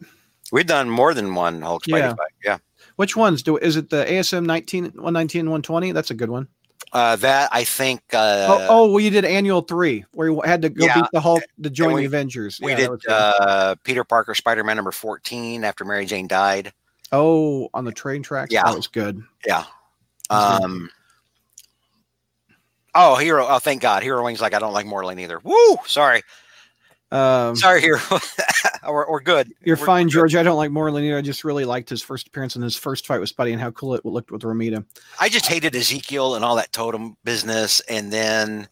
[0.52, 2.14] we've done more than one Hulk Spidey Yeah.
[2.14, 2.30] fight.
[2.44, 2.58] Yeah.
[2.96, 3.56] Which ones do?
[3.56, 5.90] Is it the ASM 19, 119, 120?
[5.90, 6.46] That's a good one.
[6.92, 8.00] Uh, that I think.
[8.12, 11.06] Uh, oh, oh, well, you did annual three where you had to go yeah, beat
[11.12, 12.60] the Hulk to join we- the Avengers.
[12.62, 16.72] we Yeah, did uh, Peter Parker Spider Man number fourteen after Mary Jane died.
[17.10, 18.52] oh, on the train tracks.
[18.52, 18.62] Yeah.
[18.64, 19.20] that was good.
[19.44, 19.64] Yeah.
[20.30, 20.90] Um.
[22.94, 23.46] Oh, hero!
[23.48, 24.40] Oh, thank God, Hero Wings.
[24.40, 25.38] Like I don't like Morlun either.
[25.42, 25.76] Woo!
[25.86, 26.22] Sorry,
[27.10, 27.98] Um, sorry, Hero.
[28.86, 29.52] or, or good.
[29.64, 30.12] You're We're fine, good.
[30.12, 30.34] George.
[30.36, 31.16] I don't like Morlun either.
[31.16, 33.70] I just really liked his first appearance in his first fight with Spidey and how
[33.70, 34.84] cool it looked with Romita.
[35.20, 38.68] I just hated Ezekiel and all that totem business, and then,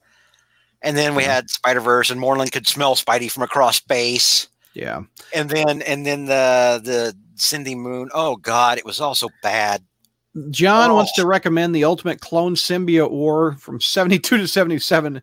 [0.83, 5.03] and then we had Spider Verse, and Morlun could smell Spidey from across space, Yeah.
[5.35, 8.11] and then, and then the the Cindy Moon.
[8.12, 9.83] Oh God, it was all so bad.
[10.51, 10.95] John Oh.
[10.95, 15.22] wants to recommend the Ultimate Clone Symbiote War from 72 to 77.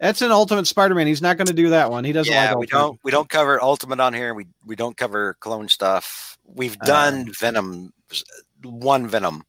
[0.00, 1.06] That's an Ultimate Spider-Man.
[1.06, 2.04] He's not going to do that one.
[2.04, 4.34] He doesn't yeah, like we don't we don't cover Ultimate on here.
[4.34, 6.38] We we don't cover clone stuff.
[6.44, 7.92] We've Uh, done Venom,
[8.62, 9.42] one Venom.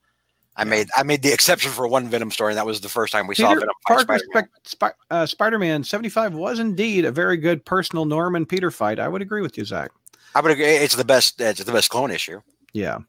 [0.55, 3.11] I made I made the exception for one Venom story, and that was the first
[3.13, 4.93] time we saw Peter Venom fight Parker Spider-Man.
[5.11, 8.99] Uh, Spider-Man 75 was indeed a very good personal Norman Peter fight.
[8.99, 9.91] I would agree with you, Zach.
[10.33, 10.65] I would agree.
[10.65, 11.41] It's the best.
[11.41, 12.41] It's the best clone issue.
[12.73, 12.99] Yeah.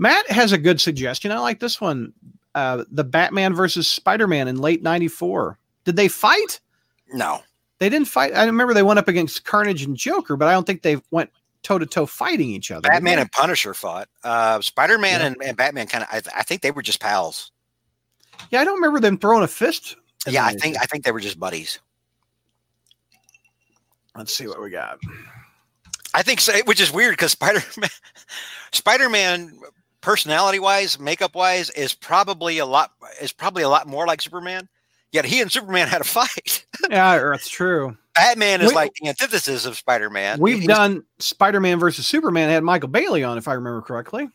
[0.00, 1.30] Matt has a good suggestion.
[1.30, 2.12] I like this one.
[2.54, 5.58] Uh, the Batman versus Spider-Man in late 94.
[5.84, 6.58] Did they fight?
[7.12, 7.42] No,
[7.78, 8.34] They didn't fight.
[8.34, 11.30] I remember they went up against Carnage and Joker, but I don't think they went
[11.62, 12.88] toe to toe fighting each other.
[12.88, 14.08] Batman and Punisher fought.
[14.24, 15.26] Uh, Spider-Man Yeah.
[15.26, 16.08] and, and Batman kind of.
[16.10, 17.52] I, I think they were just pals.
[18.50, 19.96] yeah, I don't remember them throwing a fist.
[20.26, 21.78] Yeah, I think I think they were just buddies.
[24.16, 24.98] Let's see what we got.
[26.14, 27.36] I think so, which is weird because
[30.02, 34.68] Spider-Man, Spider-Man, personality-wise, makeup-wise, is probably a lot is probably a lot more like Superman.
[35.12, 36.64] Yet he and Superman had a fight.
[36.90, 37.96] Yeah, that's true.
[38.14, 40.40] Batman is We- like the antithesis of Spider-Man.
[40.40, 42.48] We've He's- done Spider-Man versus Superman.
[42.48, 44.28] Had Michael Bailey on, if I remember correctly.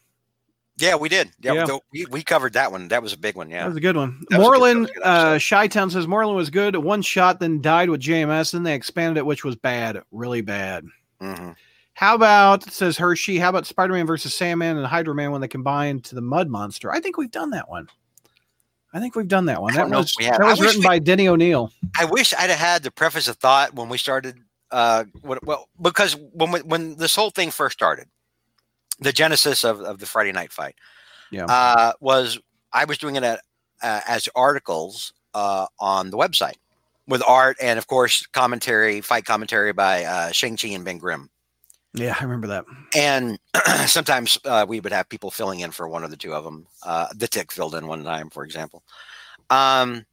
[0.78, 1.32] yeah, we did.
[1.42, 1.78] Yeah, Yeah.
[1.92, 2.88] We, we covered that one.
[2.90, 3.50] That was a big one.
[3.50, 4.24] That Yeah, was a good one.
[4.30, 5.56] That was a good- that Moreland, good uh, episode.
[5.56, 6.76] Chi-Town says Morlun was good.
[6.76, 8.52] One shot, then died with JMS.
[8.52, 10.86] Then they expanded it, which was bad, really bad.
[11.20, 11.52] hmm
[11.96, 13.38] How about says Hershey?
[13.40, 16.92] How about Spider-Man versus Sandman and Hydro Man when they combine to the Mud Monster?
[16.92, 17.88] I think we've done that one.
[18.94, 19.74] I think we've done that one.
[19.74, 21.72] That don't know if was that was written we- by Denny O'Neil.
[21.98, 24.38] I wish I'd have had to preface a thought when we started.
[24.72, 28.08] Uh, what, well, because when we, when this whole thing first started,
[29.00, 30.76] the genesis of, of the Friday night fight,
[31.32, 31.46] Yeah.
[31.46, 32.40] uh, was
[32.74, 33.40] I was doing it at,
[33.82, 36.56] uh, as articles uh, on the website
[37.08, 41.30] with art and of course commentary, fight commentary by uh, Shang Chi and Ben Grimm.
[41.96, 42.66] Yeah, I remember that.
[42.96, 43.40] And
[43.88, 46.68] sometimes uh, we would have people filling in for one of the two of them.
[46.84, 48.84] Uh, the Tick filled in one time, for example.
[49.50, 50.06] Um,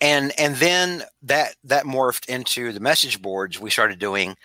[0.00, 3.60] and and then that that morphed into the message boards.
[3.60, 4.36] We started doing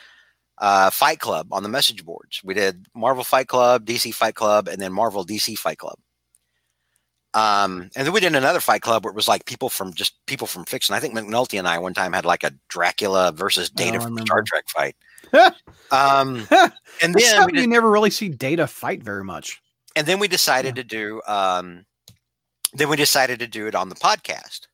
[0.59, 2.41] uh, Fight Club on the message boards.
[2.43, 5.97] We did Marvel Fight Club, DC Fight Club, and then Marvel DC Fight Club.
[7.33, 10.15] Um, and then we did another Fight Club where it was like people from just
[10.25, 10.95] people from fiction.
[10.95, 14.17] I think McNulty and I one time had like a Dracula versus Data Oh, from.
[14.19, 14.95] Star Trek fight.
[15.91, 16.47] Um,
[17.01, 19.61] and then we did- you never really see Data fight very much.
[19.95, 21.85] and then we decided to do um
[22.73, 24.67] then we decided to do it on the podcast.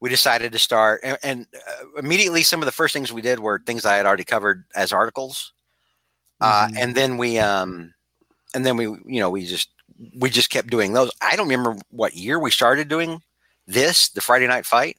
[0.00, 3.38] We decided to start and, and uh, immediately some of the first things we did
[3.40, 5.52] were things i had already covered as articles.
[6.40, 6.76] Uh, Mhm.
[6.78, 7.92] and then we um
[8.54, 9.68] and then we you know we just
[10.18, 11.10] we just kept doing those.
[11.20, 13.20] I don't remember what year we started doing
[13.66, 14.96] this the friday night fight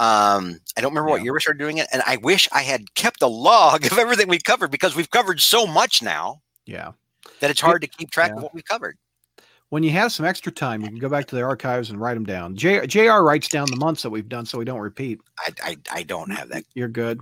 [0.00, 2.92] um i don't remember what year we started doing it and i wish i had
[2.94, 6.92] kept a log of everything we covered because we've covered so much now Yeah.
[7.40, 8.36] that it's hard to keep track Yeah.
[8.38, 8.96] of what we covered
[9.70, 12.14] When you have some extra time, you can go back to the archives and write
[12.14, 12.54] them down.
[12.54, 15.20] J- JR writes down the months that we've done so we don't repeat.
[15.40, 16.64] I, I, I don't have that.
[16.74, 17.20] You're good.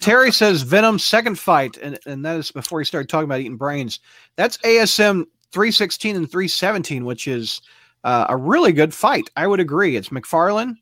[0.00, 3.56] Terry says Venom's second fight, and, and that is before he started talking about eating
[3.56, 3.98] brains.
[4.36, 7.62] That's ASM 316 and 317, which is
[8.04, 9.28] uh, a really good fight.
[9.36, 9.96] I would agree.
[9.96, 10.76] It's McFarlane,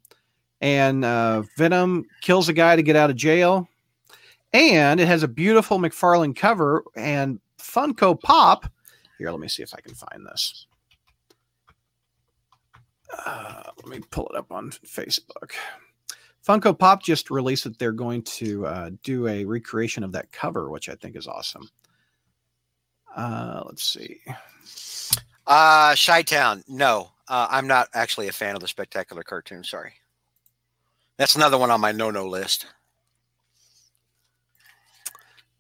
[0.61, 3.69] and uh, Venom kills a guy to get out of jail.
[4.53, 8.71] And it has a beautiful McFarlane cover and Funko Pop.
[9.19, 10.67] Here, let me see if I can find this.
[13.25, 15.53] Uh, let me pull it up on Facebook.
[16.47, 20.71] Funko Pop just released that they're going to uh, do a recreation of that cover,
[20.71, 21.69] which I think is awesome.
[23.15, 24.21] Uh, let's see.
[25.47, 26.63] Uh, Shy Town.
[26.69, 29.65] No, uh, I'm not actually a fan of the spectacular cartoon.
[29.65, 29.93] Sorry.
[31.19, 32.67] That's another one on my no-no list.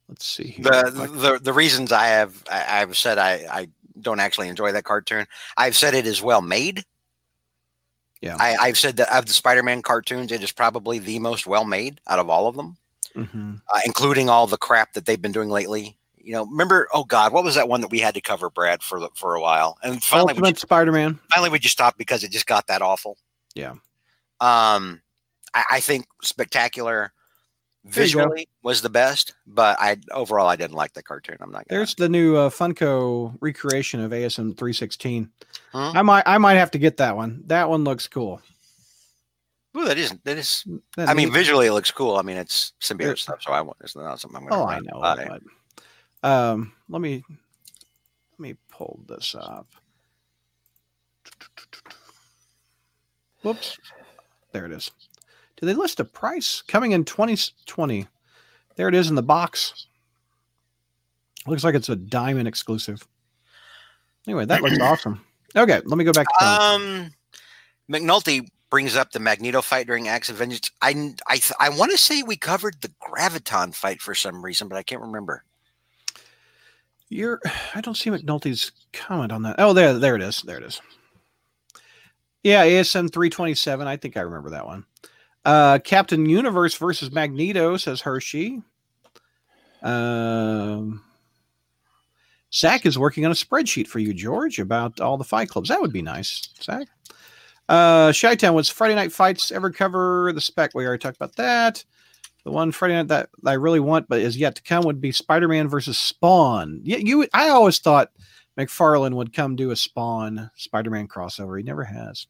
[0.08, 0.64] Let's see here.
[0.64, 3.68] The the, the reasons I have I, I've said I, I
[4.00, 5.26] don't actually enjoy that cartoon.
[5.56, 6.84] I've said it is well made.
[8.20, 8.36] Yeah.
[8.38, 12.00] I, I've said that of the Spider-Man cartoons, it is probably the most well made
[12.08, 12.76] out of all of them,
[13.14, 13.60] Mhm.
[13.74, 15.98] uh, including all the crap that they've been doing lately.
[16.16, 16.88] You know, remember?
[16.94, 19.34] Oh God, what was that one that we had to cover, Brad, for the- for
[19.34, 19.76] a while?
[19.82, 21.18] And finally, Ultimate Spider-Man.
[21.32, 23.18] finally we just stopped because it just got that awful.
[23.54, 23.74] Yeah.
[24.40, 25.02] Um,
[25.56, 27.12] I, I think spectacular
[27.84, 28.20] There you go.
[28.20, 31.38] visually was the best, but I overall I didn't like the cartoon.
[31.40, 31.66] I'm not.
[31.66, 31.78] Gonna.
[31.78, 35.30] There's the new uh, Funko recreation of ASM 316.
[35.72, 35.92] Huh?
[35.94, 37.42] I might I might have to get that one.
[37.46, 38.40] That one looks cool.
[39.76, 40.64] Ooh, that is that is.
[40.96, 42.16] That I mean, visually it looks cool.
[42.16, 43.76] I mean, it's symbiote stuff, so I want.
[43.82, 44.62] It's not something I'm gonna.
[44.62, 45.38] oh, I know.
[46.22, 47.22] But, um, let me
[48.32, 49.66] let me pull this up.
[53.42, 53.78] Whoops.
[54.52, 54.90] There it is.
[55.56, 58.06] Do they list a price coming in 2020?
[58.76, 59.86] There it is in the box.
[61.46, 63.06] Looks like it's a diamond exclusive.
[64.26, 65.24] Anyway, that looks awesome.
[65.56, 67.10] Okay, let me go back to Um,
[67.90, 70.70] McNulty brings up the Magneto fight during Acts of Vengeance.
[70.82, 74.76] I I I want to say we covered the Graviton fight for some reason, but
[74.76, 75.44] I can't remember.
[77.08, 77.40] You're
[77.74, 79.56] I don't see McNulty's comment on that.
[79.58, 80.42] Oh, there, there it is.
[80.42, 80.80] There it is.
[82.42, 83.86] Yeah, ASM 327.
[83.86, 84.84] I think I remember that one.
[85.46, 88.60] Uh Captain Universe versus Magneto, says Hershey.
[89.80, 91.04] Um
[92.52, 95.68] Zach is working on a spreadsheet for you, George, about all the fight clubs.
[95.68, 96.88] That would be nice, Zach.
[97.68, 100.72] Uh Shytown, was Friday Night Fights ever cover the spec?
[100.74, 101.84] We already talked about that.
[102.44, 105.10] The one Friday night that I really want, but is yet to come, would be
[105.12, 106.80] Spider-Man versus Spawn.
[106.84, 107.26] Yeah, you.
[107.34, 108.12] I always thought
[108.58, 111.56] McFarlane would come do a Spawn Spider-Man crossover.
[111.58, 112.26] He never has.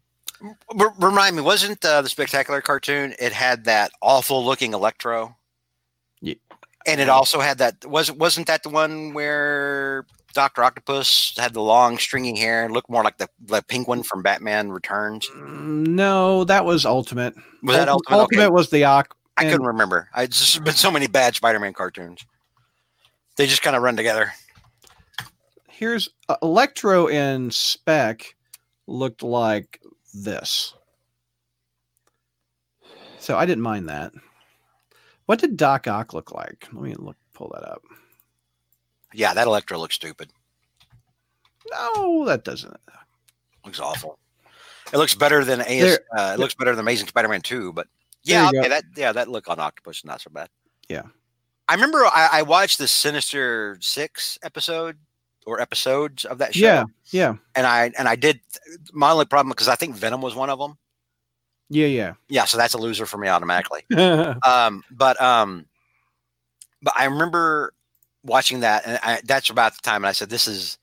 [0.79, 3.15] R- remind me, wasn't uh, the spectacular cartoon?
[3.19, 5.37] It had that awful looking Electro.
[6.21, 6.41] Ye-
[6.87, 11.63] And it also had that was wasn't that the one where Doctor Octopus had the
[11.63, 15.27] long stringy hair and looked more like the, the penguin from Batman Returns?
[15.35, 17.35] Mm, No, that was Ultimate.
[17.63, 18.43] Was that Ulti- Ultimate?
[18.45, 18.49] Okay.
[18.51, 19.17] was the Oc.
[19.39, 20.09] I and- couldn't remember.
[20.15, 22.25] I just been so many bad Spider-Man cartoons.
[23.37, 24.33] They just kind of run together.
[25.69, 28.35] Here's uh, Electro in Spec
[28.87, 29.81] looked like
[30.25, 30.75] this.
[33.19, 34.13] So I didn't mind that.
[35.27, 36.69] What did Doc Ock look like?
[36.73, 37.83] Let me look pull that up.
[39.13, 40.31] Yeah, that Electro looks stupid.
[41.73, 42.77] No, that doesn't.
[43.65, 44.19] Looks awful.
[44.93, 45.67] It looks better than AS.
[45.81, 47.89] There- Uh, it looks better than Amazing Spider-Man Two, but
[48.23, 48.69] yeah, okay, go.
[48.69, 50.49] that yeah, that look on Octopus is not so bad.
[50.89, 51.03] Yeah.
[51.69, 54.97] I remember I, I watched the Sinister Six episode
[55.47, 56.65] or episodes of that show.
[56.67, 58.41] Yeah, yeah, and I and I did.
[58.93, 60.77] My only problem because I think Venom was one of them.
[61.71, 62.45] yeah, Yeah, yeah.
[62.45, 63.83] so that's a loser for me automatically.
[64.45, 65.67] um, but um,
[66.83, 67.73] but I remember
[68.25, 70.79] watching that, and I, that's about the time, and I said, "This is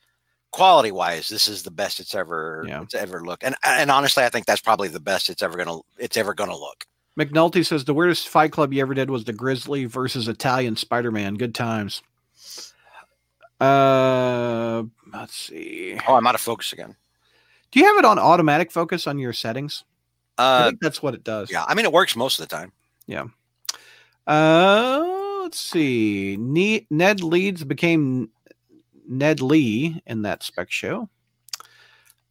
[0.52, 2.82] quality wise, this is the best it's ever Yeah.
[2.82, 5.80] it's ever looked." And and honestly, I think that's probably the best it's ever gonna
[5.98, 6.86] it's ever gonna look.
[7.20, 11.12] McNulty says the weirdest fight club you ever did was the Grizzly versus Italian Spider
[11.12, 11.36] Man.
[11.36, 12.02] Good times.
[13.60, 14.84] Uh,
[15.14, 15.98] let's see.
[16.08, 16.96] Oh, I'm out of focus again.
[17.72, 19.84] Do you have it on automatic focus on your settings?
[20.38, 21.52] I Uh, think that's what it does.
[21.52, 22.72] yeah, I mean it works most of the time.
[23.08, 23.26] Yeah.
[24.28, 26.38] Uh, let's see.
[26.40, 28.30] Ne- Ned Leeds became
[29.08, 31.10] Ned Lee in that spec show.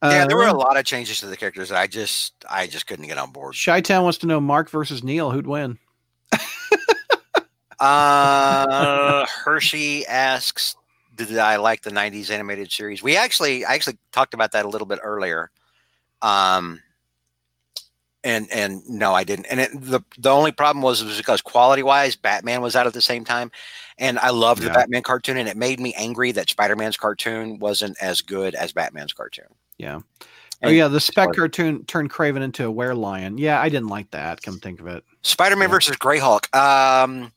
[0.03, 2.67] yeah, there were a Uh, lot of changes to the characters that I just I
[2.67, 3.55] just couldn't get on board.
[3.63, 5.31] Chi-Town wants to know Mark versus Neil.
[5.31, 5.79] Who'd win?
[7.81, 10.77] Uh, Hershey asks,
[11.15, 14.69] "Did I like the '90s animated series?" We actually, I actually talked about that a
[14.69, 15.51] little bit earlier.
[16.21, 16.81] Um,
[18.25, 19.47] and and no, I didn't.
[19.47, 22.95] And it, the the only problem was was because quality wise, Batman was out at
[22.95, 23.51] the same time,
[23.99, 24.69] and I loved Yeah.
[24.69, 28.55] the Batman cartoon, and it made me angry that Spider Man's cartoon wasn't as good
[28.55, 29.47] as Batman's cartoon.
[29.79, 30.01] Yeah.
[30.65, 33.37] Oh yeah, the spec cartoon turned Kraven into a were lion.
[33.37, 34.41] Yeah, I didn't like that.
[34.43, 35.03] Come think of it.
[35.23, 35.75] Spider Man Yeah.
[35.75, 36.55] versus Grey Hulk.
[36.55, 37.33] Um,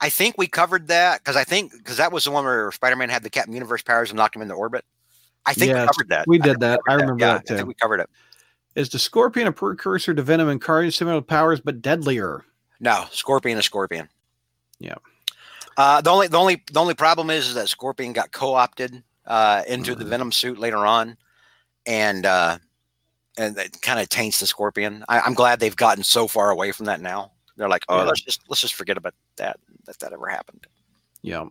[0.00, 2.96] I think we covered that because I think because that was the one where Spider
[2.96, 4.84] Man had the Captain Universe powers and knocked him into orbit.
[5.46, 6.24] I think we covered that.
[6.26, 6.80] we I did that.
[6.88, 7.56] I remember Yeah, that I too.
[7.56, 8.10] think we covered it.
[8.74, 12.44] Is the Scorpion a precursor to Venom and Carnage, similar powers but deadlier?
[12.80, 14.08] No, Scorpion is Scorpion.
[14.78, 14.96] Yeah.
[15.78, 19.02] Uh, the only the only the only problem is, is that Scorpion got co opted
[19.26, 20.08] uh, into the Mhm.
[20.08, 21.16] Venom suit later on,
[21.86, 22.58] and uh,
[23.38, 25.04] and it kind of taints the Scorpion.
[25.08, 27.32] I, I'm glad they've gotten so far away from that now.
[27.56, 28.04] They're like, oh, Yeah.
[28.04, 30.66] let's just let's just forget about that that that ever happened.
[31.22, 31.44] Yeah.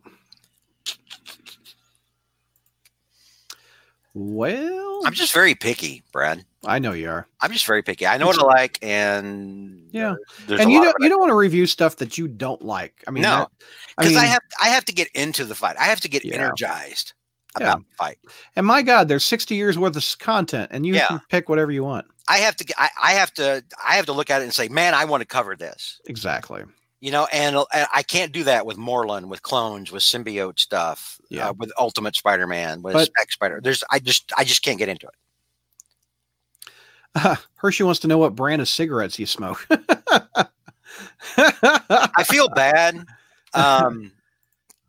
[4.13, 6.45] Well, I'm just very picky, Brad.
[6.65, 7.27] I know you are.
[7.41, 8.07] I'm just very picky.
[8.07, 10.15] I know what I like, and Yeah.
[10.47, 13.03] there- and you don't you don't want to review stuff that you don't like.
[13.07, 13.51] I mean, No, that-
[13.97, 15.75] I because mean, I, have I have to get into the fight.
[15.77, 16.36] I have to get Yeah.
[16.36, 17.13] energized
[17.59, 17.65] Yeah.
[17.67, 18.17] about the fight.
[18.55, 21.07] and my God, there's 60 years worth of content, and you Yeah.
[21.07, 22.07] can pick whatever you want.
[22.29, 24.53] I have to get- I, I have to I have to look at it and
[24.53, 25.99] say, man, I want to cover this.
[26.05, 26.63] Exactly.
[27.02, 31.20] You know, and, and I can't do that with Morlun, with clones, with symbiote stuff,
[31.30, 31.50] Yeah.
[31.50, 33.60] uh, with Ultimate Spider-Man, with But- Spec Spider.
[33.62, 36.72] There's I just I just can't get into it.
[37.16, 39.68] uh, Hershey wants to know what brand of cigarettes you smoke.
[41.38, 43.06] I feel bad
[43.54, 44.12] um,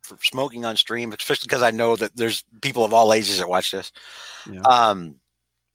[0.02, 3.48] for smoking on stream, especially because I know that there's people of all ages that
[3.48, 3.92] watch this.
[4.50, 4.60] Yeah.
[4.60, 5.16] Um,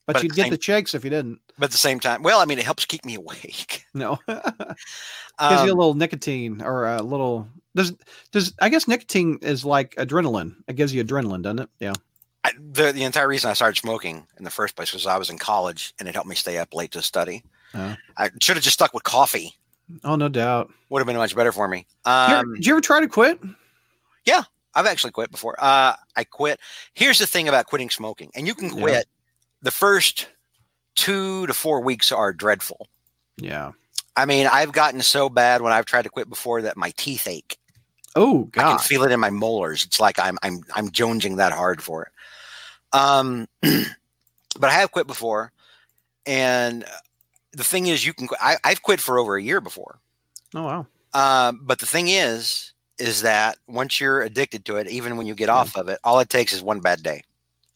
[0.06, 1.40] but, but you'd get same- the checks if you didn't.
[1.58, 3.84] but at the same time, well, I mean, it helps keep me awake.
[3.94, 4.40] No, gives
[5.38, 7.46] Um, you a little nicotine or a little.
[7.74, 7.92] Does
[8.30, 10.54] does I guess nicotine is like adrenaline?
[10.66, 11.68] It gives you adrenaline, doesn't it?
[11.78, 11.92] Yeah.
[12.42, 15.28] I, the the entire reason I started smoking in the first place was I was
[15.28, 17.44] in college and it helped me stay up late to study.
[17.74, 17.96] Uh.
[18.16, 19.54] I should have just stuck with coffee.
[20.04, 20.72] Oh, no doubt.
[20.88, 21.86] Would have been much better for me.
[22.06, 23.38] Um, did you ever try to quit?
[24.24, 24.42] Yeah,
[24.74, 25.54] I've actually quit before.
[25.58, 26.60] Uh, I quit.
[26.94, 29.06] Here's the thing about quitting smoking, and you can quit.
[29.62, 30.28] The first
[30.94, 32.88] two to four weeks are dreadful.
[33.36, 33.72] Yeah.
[34.16, 37.26] I mean, I've gotten so bad when I've tried to quit before that my teeth
[37.26, 37.56] ache.
[38.14, 38.64] Oh God.
[38.64, 39.84] I can feel it in my molars.
[39.84, 42.12] It's like I'm I'm I'm jonesing that hard for it.
[42.98, 45.50] Um, but I have quit before,
[46.26, 46.84] and
[47.52, 48.28] the thing is, you can.
[48.40, 49.98] I, I've quit for over a year before.
[50.54, 50.86] Oh wow.
[51.14, 55.34] Um, but the thing is, is that once you're addicted to it, even when you
[55.34, 55.54] get Yeah.
[55.54, 57.22] off of it, all it takes is one bad day.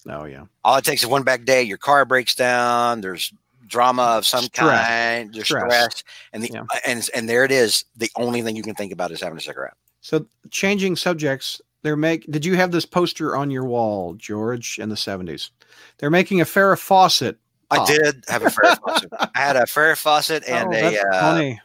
[0.09, 0.45] Oh yeah.
[0.65, 1.63] All it takes is one bad day.
[1.63, 3.01] Your car breaks down.
[3.01, 3.33] There's
[3.67, 4.87] drama of some Stress.
[4.87, 5.35] kind.
[5.35, 5.63] There's Stress.
[5.73, 6.65] stress, and the Yeah.
[6.87, 7.85] and and there it is.
[7.97, 9.75] The only thing you can think about is having a cigarette.
[10.01, 12.31] So changing subjects, they're make.
[12.31, 15.51] Did you have this poster on your wall, George, in the seventies?
[15.99, 17.39] They're making a Farrah Fawcett.
[17.71, 17.87] I Oh.
[17.87, 19.13] did have a Farrah Fawcett.
[19.19, 21.61] I had a Farrah Fawcett and oh, a uh, funny.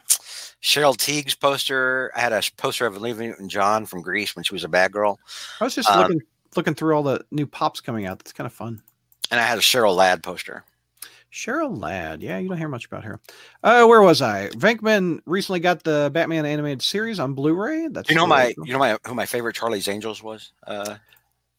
[0.64, 2.12] Cheryl Tiegs poster.
[2.16, 5.20] I had a poster of Olivia Newton-John from Grease when she was a bad girl,
[5.60, 6.22] I was just um, looking
[6.56, 8.20] looking through all the new pops coming out.
[8.20, 8.82] That's kind of fun.
[9.32, 10.64] and I had a Cheryl Ladd poster.
[11.32, 12.22] Cheryl Ladd.
[12.22, 13.20] Yeah, you don't hear much about her.
[13.64, 14.50] Uh, where was I?
[14.50, 17.88] Venkman recently got the Batman animated series on Blu-ray.
[17.88, 18.68] That's you know my cool.
[18.68, 20.52] you know my who my favorite Charlie's Angels was?
[20.68, 20.96] Uh,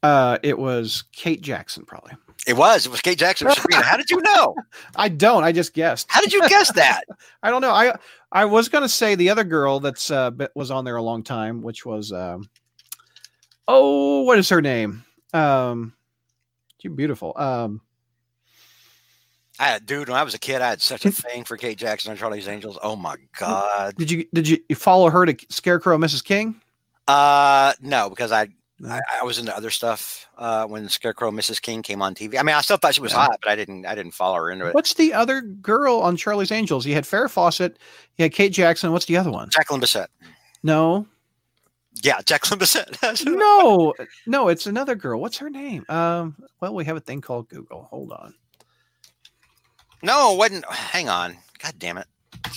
[0.02, 2.12] Uh, it was Kate Jackson, probably.
[2.46, 3.48] it was it was Kate Jackson.
[3.72, 4.54] How did you know?
[4.96, 5.42] I don't.
[5.44, 6.06] I just guessed.
[6.10, 7.04] How did you guess that?
[7.42, 7.70] I don't know.
[7.70, 7.94] I
[8.30, 11.62] I was gonna say the other girl that's uh was on there a long time,
[11.62, 12.50] which was um
[13.74, 15.04] oh what is her name?
[15.32, 15.94] Um
[16.82, 17.32] you beautiful.
[17.36, 17.80] Um
[19.58, 22.10] I dude, when I was a kid, I had such a thing for Kate Jackson
[22.10, 22.78] and Charlie's Angels.
[22.82, 23.94] Oh my god.
[23.96, 26.24] did you did you, you follow her to Scarecrow Mrs.
[26.24, 26.60] King?
[27.08, 28.48] Uh, no, because I
[28.88, 31.62] I, I was into other stuff uh, when Scarecrow Mrs.
[31.62, 32.36] King came on TV.
[32.38, 33.18] I mean, I still thought she was Yeah.
[33.26, 34.74] hot, but I didn't I didn't follow her into it.
[34.74, 36.84] What's the other girl on Charlie's Angels?
[36.84, 37.78] You had Farrah Fawcett,
[38.16, 38.90] you had Kate Jackson.
[38.90, 39.50] What's the other one?
[39.50, 40.06] Jacqueline Bisset.
[40.64, 41.06] No,
[42.00, 43.26] Yeah, Jacqueline Bisset.
[43.26, 43.92] No,
[44.26, 44.48] no.
[44.48, 45.20] It's another girl.
[45.20, 45.84] What's her name?
[45.88, 47.84] Um, well, we have a thing called Google.
[47.90, 48.34] Hold on.
[50.02, 50.64] no, it wasn't.
[50.70, 51.36] Hang on.
[51.62, 52.06] God damn it.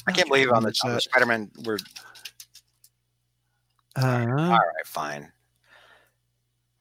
[0.07, 1.77] I can't believe on the, on the Spider-Man we're
[3.95, 4.59] Uh, all right.
[4.85, 5.31] Fine.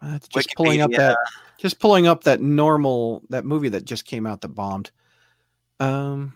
[0.01, 1.17] Uh, just pulling up that
[1.59, 4.91] just pulling up that normal that movie that just came out that bombed.
[5.81, 6.35] Um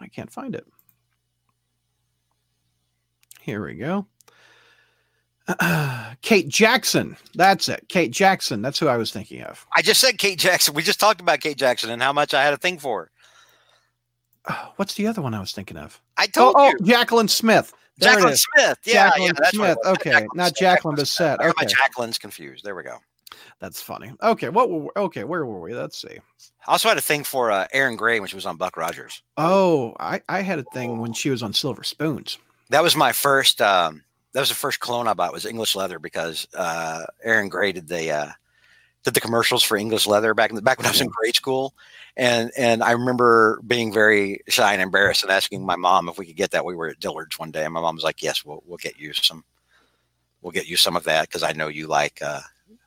[0.00, 0.66] I can't find it.
[3.44, 4.06] Here we go.
[6.22, 7.16] Kate Jackson.
[7.34, 7.84] That's it.
[7.88, 8.62] Kate Jackson.
[8.62, 9.66] That's who I was thinking of.
[9.76, 10.72] I just said Kate Jackson.
[10.74, 13.10] We just talked about Kate Jackson and how much I had a thing for.
[14.48, 16.00] Oh, what's the other one I was thinking of?
[16.16, 16.86] I Oh, told oh you.
[16.86, 17.74] Jacqueline Smith.
[17.98, 18.36] There Jacqueline.
[18.36, 18.78] Smith.
[18.86, 19.78] Yeah, yeah, Jacqueline that's Smith.
[19.86, 21.38] Okay, not Jacqueline Bisset.
[21.38, 21.66] Got my Okay.
[21.66, 22.64] Jacqueline's confused.
[22.64, 22.96] There we go.
[23.60, 24.12] That's funny.
[24.22, 25.74] Okay, what were okay, where were we?
[25.74, 26.18] Let's see.
[26.66, 29.22] I also had a thing for uh, Erin Gray when she was on Buck Rogers.
[29.36, 32.38] Oh, I, I had a thing when she was on Silver Spoons.
[32.70, 33.60] That was my first.
[33.60, 34.02] Um,
[34.32, 37.88] that was the first cologne I bought was English Leather because uh, Erin Gray did
[37.88, 38.30] the uh,
[39.04, 41.36] did the commercials for English Leather back in the back when I was in grade
[41.36, 41.74] school,
[42.16, 46.26] and and I remember being very shy and embarrassed and asking my mom if we
[46.26, 46.64] could get that.
[46.64, 48.98] We were at Dillard's one day, and my mom was like, "Yes, we'll we'll get
[48.98, 49.44] you some,
[50.42, 52.40] we'll get you some of that because I know you like uh,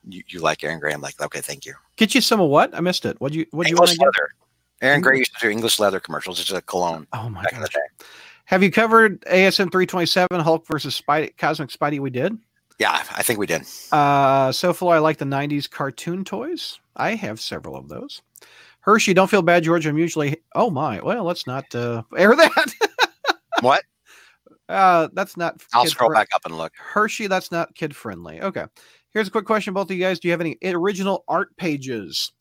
[0.08, 2.76] you, you like Erin Gray." I'm like, "Okay, thank you." Get you some of what?
[2.76, 3.22] I missed it.
[3.22, 4.22] What you what do you want English to
[4.82, 4.88] get?
[4.88, 6.40] Erin Gray used to do English Leather commercials.
[6.40, 7.54] It's a cologne Oh my back
[8.52, 8.76] in the gosh.
[8.76, 8.88] day.
[8.88, 12.00] Have you covered ASM 327 Hulk versus Spidey Cosmic Spidey?
[12.00, 12.38] We did.
[12.80, 13.64] Yeah, I think we did.
[13.92, 16.80] Uh so far I like the 90s cartoon toys.
[16.96, 18.22] I have several of those.
[18.82, 19.86] Hershey, don't feel bad, George.
[19.86, 21.02] I'm usually oh my.
[21.02, 22.74] Well, let's not uh air that.
[23.62, 23.84] What?
[24.70, 26.74] uh that's not I'll scroll back up and look.
[26.78, 28.42] Hershey, that's not kid friendly.
[28.42, 28.66] Okay.
[29.14, 30.20] Here's a quick question, both of you guys.
[30.20, 32.34] Do you have any original art pages?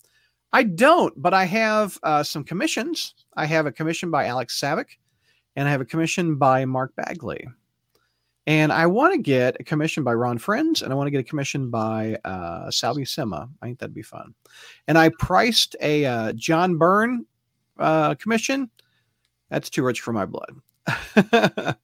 [0.52, 3.14] I don't, but I have uh, some commissions.
[3.36, 4.86] I have a commission by Alex Saviuk,
[5.56, 7.48] and I have a commission by Mark Bagley.
[8.46, 11.18] And I want to get a commission by Ron Frenz, and I want to get
[11.18, 13.48] a commission by uh, Sal Buscema.
[13.60, 14.34] I think that'd be fun.
[14.86, 17.26] And I priced a uh, John Byrne
[17.78, 18.70] uh, commission.
[19.50, 20.54] That's too rich for my blood.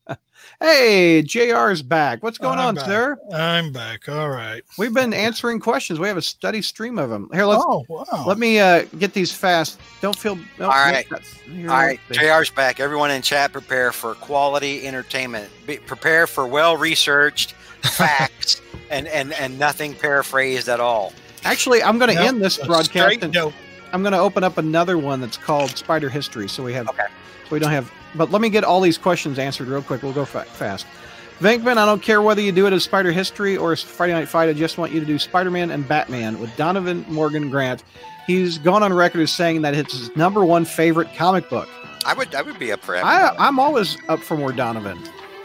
[0.62, 2.22] Hey, JR's back.
[2.22, 2.84] What's going I'm on, back.
[2.84, 3.18] sir?
[3.34, 4.08] I'm back.
[4.08, 4.62] All right.
[4.78, 5.98] We've been answering questions.
[5.98, 7.28] We have a steady stream of them.
[7.32, 8.04] Here, let's oh, wow.
[8.28, 9.80] let me uh, get these fast.
[10.00, 10.38] Don't feel.
[10.60, 11.04] All All right.
[11.50, 12.22] Here, All right, let's.
[12.22, 12.78] JR's back.
[12.78, 15.50] Everyone in chat, prepare for quality entertainment.
[15.66, 21.12] Be, prepare for well-researched facts and, and, and nothing paraphrased at all.
[21.42, 22.90] Actually, I'm going to Nope, end this a broadcast.
[22.92, 23.52] straight And dope.
[23.92, 26.48] I'm going to open up another one that's called Spider History.
[26.48, 26.88] So we have.
[26.88, 27.06] Okay.
[27.48, 27.92] So we don't have.
[28.14, 30.02] But let me get all these questions answered real quick.
[30.02, 30.86] We'll go fa- fast.
[31.38, 34.28] Venkman, I don't care whether you do it as Spider History or as Friday Night
[34.28, 34.48] Fight.
[34.48, 37.82] I just want you to do Spider Man and Batman with Donovan Morgan Grant.
[38.26, 41.68] He's gone on record as saying that it's his number one favorite comic book.
[42.04, 44.98] I would I would be up for I, I'm always up for more Donovan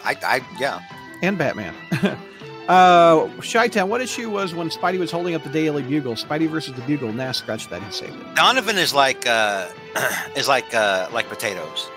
[0.03, 0.79] I, I yeah.
[1.21, 1.73] and Batman.
[2.67, 6.13] uh, Chi-Town, what issue was when Spidey was holding up the Daily Bugle?
[6.13, 7.11] Spidey versus the Bugle.
[7.11, 7.83] Nah, scratch that.
[7.83, 8.35] He saved it.
[8.35, 9.67] Donovan is like uh
[10.35, 11.89] is like uh like potatoes.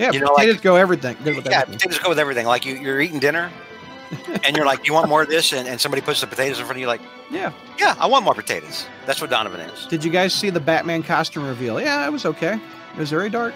[0.00, 1.16] Yeah, You know, potatoes like- go everything.
[1.22, 1.78] Good with Yeah, everything.
[1.78, 2.46] potatoes go with everything.
[2.46, 3.50] Like you, you're eating dinner
[4.44, 5.52] and you're like, you want more of this?
[5.52, 7.52] And, and somebody puts the potatoes in front of you, like, Yeah.
[7.78, 8.86] yeah, I want more potatoes.
[9.06, 9.86] That's what Donovan is.
[9.86, 11.80] Did you guys see the Batman costume reveal?
[11.80, 12.54] Yeah, it was okay.
[12.54, 13.54] It was very dark.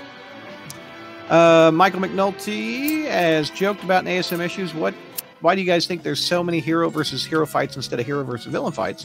[1.31, 4.75] Uh, Michael McNulty has joked about ASM issues.
[4.75, 4.95] What?
[5.45, 8.25] Why do you guys think there's so many hero versus hero fights instead of hero
[8.25, 9.05] versus villain fights?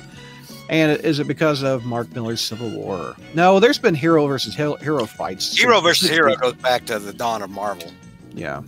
[0.70, 3.18] And is it because of Mark Millar's Civil War?
[3.34, 5.58] No, there's been hero versus hero, hero fights.
[5.58, 7.92] Hero versus hero goes back to the dawn of Marvel.
[8.34, 8.62] Yeah.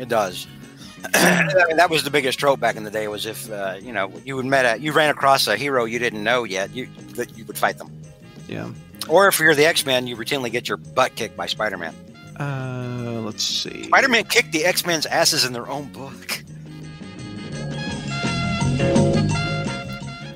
[0.00, 0.48] It does.
[1.14, 3.06] I mean, that was the biggest trope back in the day.
[3.06, 6.00] Was if uh, you know you would met a you ran across a hero you
[6.00, 8.02] didn't know yet, you that you would fight them.
[8.48, 8.68] Yeah.
[9.08, 11.94] Or if you're the X Men, you routinely get your butt kicked by Spider Man.
[12.40, 13.84] Uh, let's see.
[13.84, 16.42] Spider Man kicked the X Men's asses in their own book.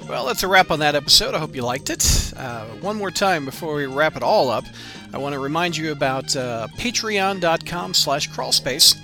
[0.09, 1.34] Well, that's a wrap on that episode.
[1.34, 2.32] I hope you liked it.
[2.36, 4.64] Uh, one more time before we wrap it all up,
[5.12, 8.97] I want to remind you about uh, patreon.com slash crawlspace.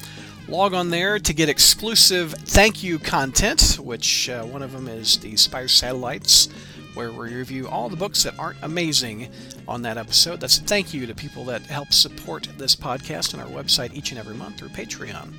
[0.49, 5.17] Log on there to get exclusive thank you content, which uh, one of them is
[5.19, 6.49] the Spire Satellites,
[6.95, 9.29] where we review all the books that aren't amazing
[9.67, 10.41] on that episode.
[10.41, 14.11] That's a thank you to people that help support this podcast and our website each
[14.11, 15.33] and every month through Patreon.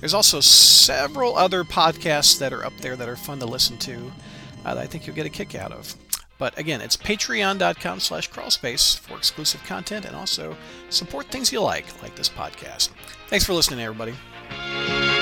[0.00, 4.12] There's also several other podcasts that are up there that are fun to listen to
[4.64, 5.94] uh, that I think you'll get a kick out of.
[6.38, 10.56] But again, it's patreon.com slash crawlspace for exclusive content and also
[10.88, 12.88] support things you like, like this podcast.
[13.28, 15.19] Thanks for listening, everybody.